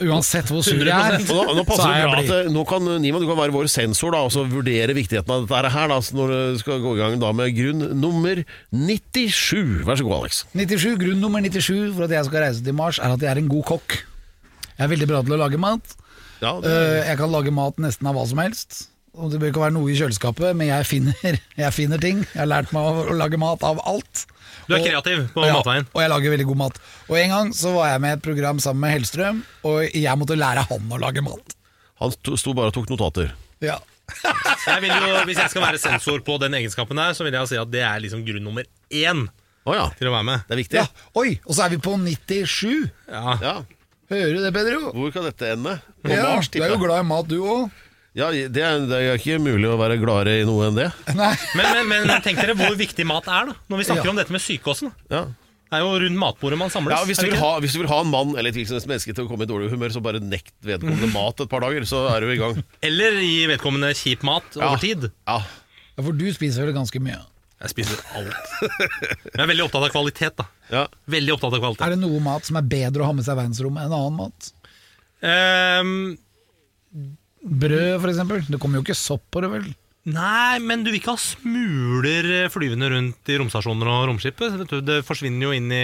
[0.00, 2.46] Uansett hvor sur jeg er, Og nå, nå så passer er det jeg bra at
[2.46, 5.44] eh, nå kan Nima du kan være vår sensor da, og så vurdere viktigheten av
[5.44, 8.40] dette her da, så når du skal gå i gang da med grunn nummer
[8.72, 9.84] 97.
[9.86, 10.42] Vær så god, Alex.
[10.56, 13.40] 97, Grunn nummer 97 for at jeg skal reise til Mars, er at jeg er
[13.42, 13.98] en god kokk.
[14.78, 15.96] Jeg er veldig bra til å lage mat.
[16.40, 18.86] Ja, det, Eh, Jeg kan lage mat nesten av hva som helst.
[19.18, 22.20] Og Det bør ikke være noe i kjøleskapet, men jeg finner, jeg finner ting.
[22.30, 24.24] Jeg har lært meg å, å lage mat av alt.
[24.68, 25.88] Du er Og- kreativ på ja, matveien.
[25.92, 26.78] Og jeg lager veldig god mat.
[27.10, 30.18] Og En gang så var jeg med i et program sammen med Hellstrøm, og jeg
[30.20, 31.56] måtte lære han å lage mat.
[32.00, 33.32] han sto sto bare og tok notater.
[33.60, 33.78] Ja.
[34.66, 37.46] Jeg vil jo, hvis jeg skal være sensor på den egenskapen der, så vil jeg
[37.46, 40.42] si at det er liksom grunn nummer én oh, ja, til å være med.
[40.48, 40.80] det er viktig.
[40.80, 41.04] ja.
[41.20, 42.90] Oi, og så er vi på 97.
[43.06, 43.36] Ja.
[43.44, 43.52] Ja.
[44.10, 44.90] Hører du det, Pedro?
[44.96, 45.76] Hvor kan dette ende?
[46.02, 47.70] På Ja, Mars, du er jo glad i mat, du òg.
[48.18, 50.88] Ja, det er, det er ikke mulig å være gladere i noe enn det.
[51.20, 51.30] Nei.
[51.54, 54.14] Men, men, men tenk dere hvor viktig mat er, da når vi snakker Ja.
[54.14, 55.28] om dette med sykehåsen Ja.
[55.70, 56.96] Det er jo rundt matbordet man samles.
[56.98, 59.14] Ja, hvis, du vil ha, hvis du vil ha en mann eller et hvilket menneske
[59.14, 62.00] til å komme i dårlig humør, så bare nekt vedkommende mat et par dager, så
[62.10, 62.58] er du i gang.
[62.82, 64.66] Eller gi vedkommende kjip mat Ja.
[64.72, 65.06] over tid.
[65.30, 65.36] Ja,
[65.94, 67.20] Ja, For du spiser vel ganske mye.
[67.60, 68.50] Jeg spiser alt.
[69.30, 70.42] Jeg er veldig opptatt av kvalitet.
[70.42, 70.82] da ja.
[71.14, 71.86] Veldig opptatt av kvalitet.
[71.86, 74.18] Er det noe mat som er bedre å ha med seg i verdensrommet enn annen
[74.18, 74.50] mat?
[75.22, 75.94] Ehm,
[77.40, 78.42] Brød, eksempel.
[78.48, 79.70] Det kommer jo ikke sopp på det, vel?
[80.10, 84.62] nei, men du vil ikke ha smuler flyvende rundt i romstasjoner og romskipet.
[84.86, 85.82] Det forsvinner jo inn i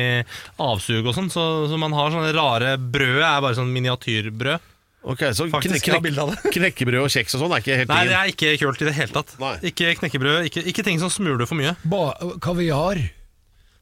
[0.63, 3.21] avsug og sånn, så, så man har sånne rare brød.
[3.21, 4.73] er bare sånn miniatyrbrød.
[5.07, 6.53] Ok, så Faktisk, knek- det.
[6.57, 8.95] knekkebrød og kjeks og sånn er ikke helt Nei, det er ikke kult i det
[8.97, 9.37] hele tatt.
[9.39, 9.53] Nei.
[9.71, 11.77] Ikke knekkebrød, ikke, ikke ting som smuler for mye.
[11.87, 12.01] Ba
[12.43, 12.99] kaviar.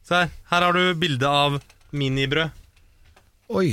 [0.04, 1.56] Se her, her har du bilde av
[1.96, 2.52] minibrød.
[3.56, 3.70] Oi,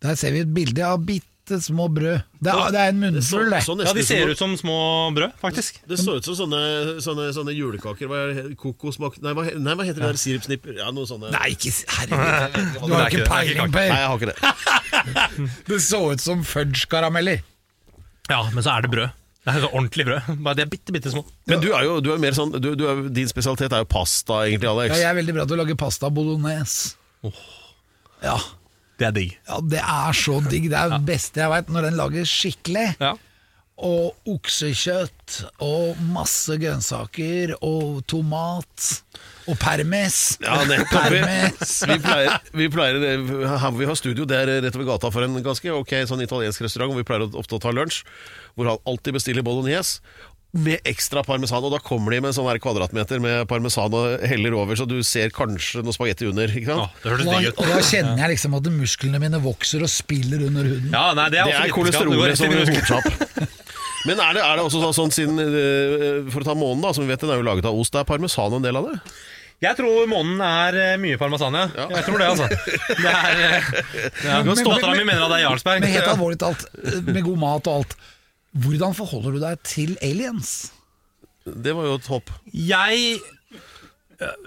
[0.00, 1.28] der ser vi et bilde av bitte
[1.64, 2.20] små brød.
[2.40, 3.60] Det er, det er en munnfull, det.
[3.66, 4.76] Så Ja, De ser ut som små
[5.16, 5.80] brød, faktisk.
[5.90, 6.60] Det så ut som sånne,
[7.02, 8.06] sånne, sånne julekaker.
[8.10, 8.44] Hva er det?
[8.60, 9.18] Kokosmak...
[9.24, 10.20] Nei, hva, nei, hva heter det der?
[10.22, 10.78] Sirupsnipper?
[10.78, 12.86] Ja, noe sånne Nei, ikke herregud.
[12.86, 15.50] Du har ikke- peiling, er peiling, Nei, jeg har ikke det.
[15.74, 17.42] Det så ut som fudge-karameller.
[18.30, 19.16] Ja, men så er det brød.
[19.40, 20.26] Det er så ordentlig brød.
[20.44, 21.22] Bare de er bitte, bitte små.
[21.48, 23.88] Men du er jo du er mer sånn du, du er, Din spesialitet er jo
[23.88, 24.92] pasta, egentlig, Alex.
[24.92, 26.92] Ja, jeg er veldig bra til å lage pasta bolognese.
[28.20, 28.36] Ja,
[29.00, 29.34] Det er digg.
[29.48, 30.68] ja, det er så digg.
[30.70, 32.86] Det er det beste jeg veit, når den lages skikkelig.
[33.00, 33.14] Ja.
[33.80, 38.88] Og oksekjøtt, og masse grønnsaker, og tomat,
[39.48, 40.18] og permes.
[40.44, 41.06] Ja, nettopp.
[41.08, 41.72] Vi, Permes.
[41.88, 45.24] vi pleier, vi pleier Her hvor vi har studio, det er rett over gata for
[45.24, 48.02] en ganske ok sånn italiensk restaurant, hvor vi pleier ofte å ta lunsj.
[48.58, 50.04] Hvor han alltid bestiller bolognese.
[50.50, 54.56] Med ekstra parmesan, og da kommer de med en sånn kvadratmeter med parmesan og heller
[54.58, 56.50] over, så du ser kanskje noe spagetti under.
[56.50, 56.90] ikke sant?
[56.90, 57.60] Ja, det hørtes Og da, digg ut.
[57.62, 60.90] og da kjenner jeg liksom at musklene mine vokser og spiller under huden.
[60.90, 63.48] Ja, nei, det er, Det er kolesterolet rett som i hoper.
[64.08, 66.94] Men er det, er det også sånn, sånn siden eh, For å ta månen, da,
[66.96, 68.96] som vi vet den er jo laget av ost, er parmesan en del av det?
[69.60, 71.66] Jeg tror månen er eh, mye parmesan, ja.
[71.76, 71.88] Ja.
[71.98, 72.46] Jeg tror det, altså.
[73.04, 73.74] Det er, eh,
[74.24, 74.38] ja.
[74.40, 75.84] Men- Dattera mi mener at det er Jarlsberg.
[75.84, 76.64] Men helt alvorlig talt,
[77.04, 77.98] med god mat og alt,
[78.58, 80.70] hvordan forholder du deg til aliens?
[81.46, 82.30] Det var jo et håp.
[82.52, 83.18] Jeg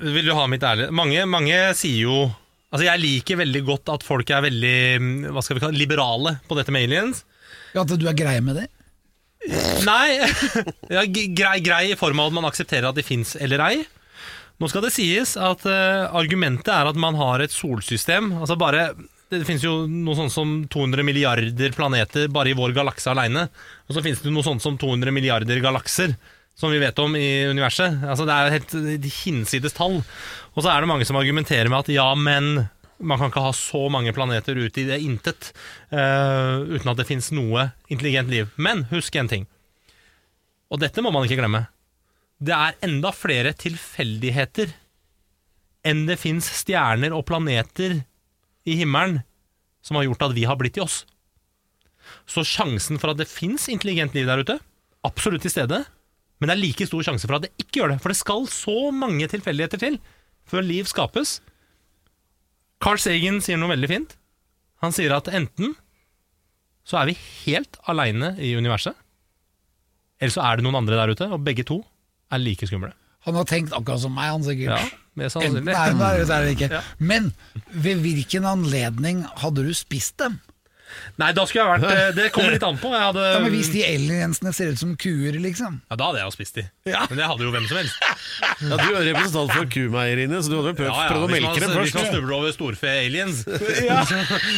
[0.04, 2.18] Vil du ha mitt ærlige Mange, mange sier jo
[2.70, 6.58] Altså Jeg liker veldig godt at folk er veldig Hva skal vi kalle liberale på
[6.60, 7.24] dette med aliens.
[7.74, 8.68] Ja, At du er grei med det?
[9.84, 10.22] Nei,
[10.95, 13.82] ja, grei, grei i form av at man aksepterer at de fins eller ei.
[14.62, 18.32] Nå skal det sies at uh, argumentet er at man har et solsystem.
[18.39, 18.93] Altså bare,
[19.41, 23.47] det finnes jo noe sånt som 200 milliarder planeter bare i vår galakse aleine.
[23.88, 26.15] Og så finnes det noe sånt som 200 milliarder galakser,
[26.55, 28.03] som vi vet om i universet.
[28.05, 30.01] Altså Det er et hinsides tall.
[30.53, 32.67] Og så er det mange som argumenterer med at ja, men
[33.03, 35.49] man kan ikke ha så mange planeter ut i det intet
[35.91, 38.53] uh, uten at det finnes noe intelligent liv.
[38.55, 39.47] Men husk en ting,
[40.71, 41.65] og dette må man ikke glemme.
[42.43, 44.73] Det er enda flere tilfeldigheter
[45.88, 48.01] enn det fins stjerner og planeter
[48.70, 49.22] i himmelen
[49.84, 51.03] som har gjort at vi har blitt i oss.
[52.30, 54.57] Så sjansen for at det fins intelligent liv der ute,
[55.07, 55.84] absolutt til stede.
[56.39, 58.01] Men det er like stor sjanse for at det ikke gjør det.
[58.03, 59.99] For det skal så mange tilfeldigheter til
[60.49, 61.38] før liv skapes.
[62.84, 64.18] Carl Sagan sier noe veldig fint.
[64.84, 65.78] Han sier at enten
[66.84, 68.97] så er vi helt aleine i universet,
[70.20, 71.78] eller så er det noen andre der ute, og begge to
[72.34, 72.91] er like skumle.
[73.24, 74.84] Han har tenkt akkurat som meg, han sikkert.
[74.84, 75.74] Ja, Enten sannsynlig.
[75.99, 76.70] nei, det er det ikke.
[76.74, 76.82] Ja.
[76.97, 77.34] Men
[77.70, 80.39] ved hvilken anledning hadde du spist dem?
[81.21, 82.89] Nei, da skulle jeg vært eh, Det kommer litt an på.
[82.93, 85.79] Jeg hadde, Ja, men Hvis de aliensene ser ut som kuer, liksom.
[85.89, 86.63] ja, da hadde jeg jo spist de.
[86.89, 87.95] Men det hadde jo hvem som helst.
[88.63, 91.31] Ja, du er representant for kumeieriene, så du hadde vel prøvd, Ja, ja, prøvd å
[91.33, 91.83] melke dem først.
[91.83, 93.51] hvis man snubler over storfe-aliens, så,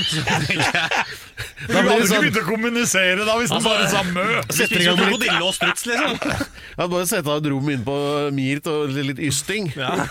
[0.10, 0.60] så jeg
[1.66, 4.26] Da blir det sånn, å kommunisere da hvis Altså, sa mø!
[4.50, 6.12] Setter i gang med litt- krokodille og struts, liksom.
[6.26, 7.96] Jeg hadde bare sette av et rom inne på
[8.36, 9.70] Mirt og litt ysting.
[9.76, 9.94] Ja.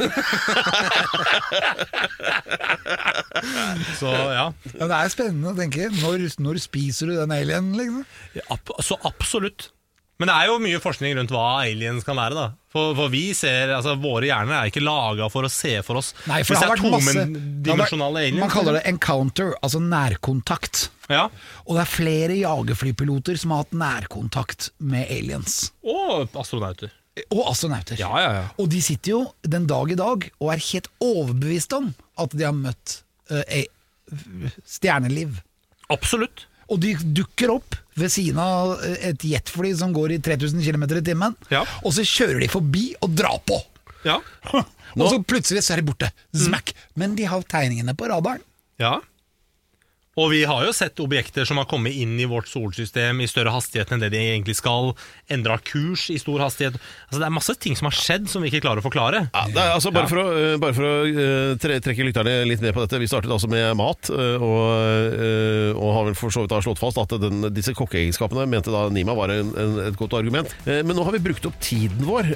[3.98, 4.46] Så ja.
[4.78, 5.88] Ja, det er spennende å tenke.
[6.00, 8.04] Når, når spiser du den alienen, liksom?
[8.34, 9.70] Ja, Ab så absolutt.
[10.18, 12.34] Men det er jo mye forskning rundt hva aliens kan være.
[12.38, 15.98] da For, for vi ser, altså Våre hjerner er ikke laga for å se for
[15.98, 18.38] oss Nei, for det har vært masse vært- aliens.
[18.38, 20.88] Man kaller det encounter, altså nærkontakt.
[21.10, 21.24] Ja.
[21.66, 25.72] Og det er flere jagerflypiloter som har hatt nærkontakt med aliens.
[25.82, 26.94] Og astronauter.
[27.30, 27.98] Og astronauter.
[27.98, 28.44] Ja, ja, ja.
[28.58, 31.90] Og de sitter jo den dag i dag og er helt overbevist om
[32.22, 33.00] at de har møtt
[33.50, 33.66] e-
[34.66, 35.40] stjerneliv.
[35.95, 36.47] Absolutt.
[36.72, 41.03] Og de dukker opp ved siden av et jetfly som går i 3000 km i
[41.07, 41.34] timen.
[41.53, 41.62] Ja.
[41.84, 43.61] Og så kjører de forbi og drar på.
[44.05, 44.18] Ja.
[44.95, 46.09] Og så plutselig så er de borte.
[46.36, 46.70] Smack.
[47.01, 48.42] Men de har tegningene på radaren.
[48.78, 49.01] ja.
[50.20, 53.54] Og vi har jo sett objekter som har kommet inn i vårt solsystem i større
[53.54, 54.92] hastighet enn det de egentlig skal.
[55.32, 56.78] Endra kurs i stor hastighet.
[57.08, 59.24] Altså Det er masse ting som har skjedd som vi ikke klarer å forklare.
[59.34, 62.62] Ja, er, altså, bare for å, eh, bare for å eh, tre, trekke lytterne litt
[62.62, 63.00] ned på dette.
[63.02, 67.00] Vi startet altså med mat, eh, og, og har vel for så vidt slått fast
[67.02, 70.50] at den, disse kokkeegenskapene mente da Nima var en, en, et godt argument.
[70.64, 72.30] Men nå har vi brukt opp tiden vår,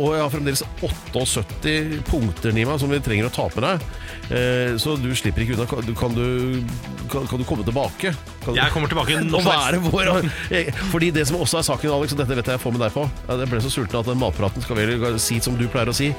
[0.00, 1.74] og jeg har fremdeles 78
[2.10, 3.88] punkter, Nima, som vi trenger å ta med deg.
[4.30, 5.66] Eh, Så du slipper ikke unna.
[5.66, 6.62] Kan du,
[7.10, 8.14] kan kan, du komme tilbake?
[8.44, 9.18] Kan Jeg kommer tilbake
[10.50, 12.84] eh, Fordi det som også er saken, Alex, og dette vet jeg jeg får med
[12.86, 15.90] deg på Jeg ble så sulten at den matpraten skal vel si som du pleier
[15.90, 16.12] å si.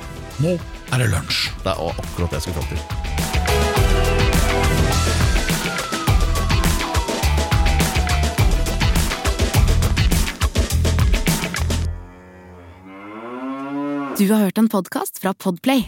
[0.43, 0.57] Nå
[0.91, 1.49] er det lunsj.
[1.63, 2.81] Det er akkurat det jeg skulle fram til.
[14.21, 15.87] Du har hørt en podcast fra Podplay.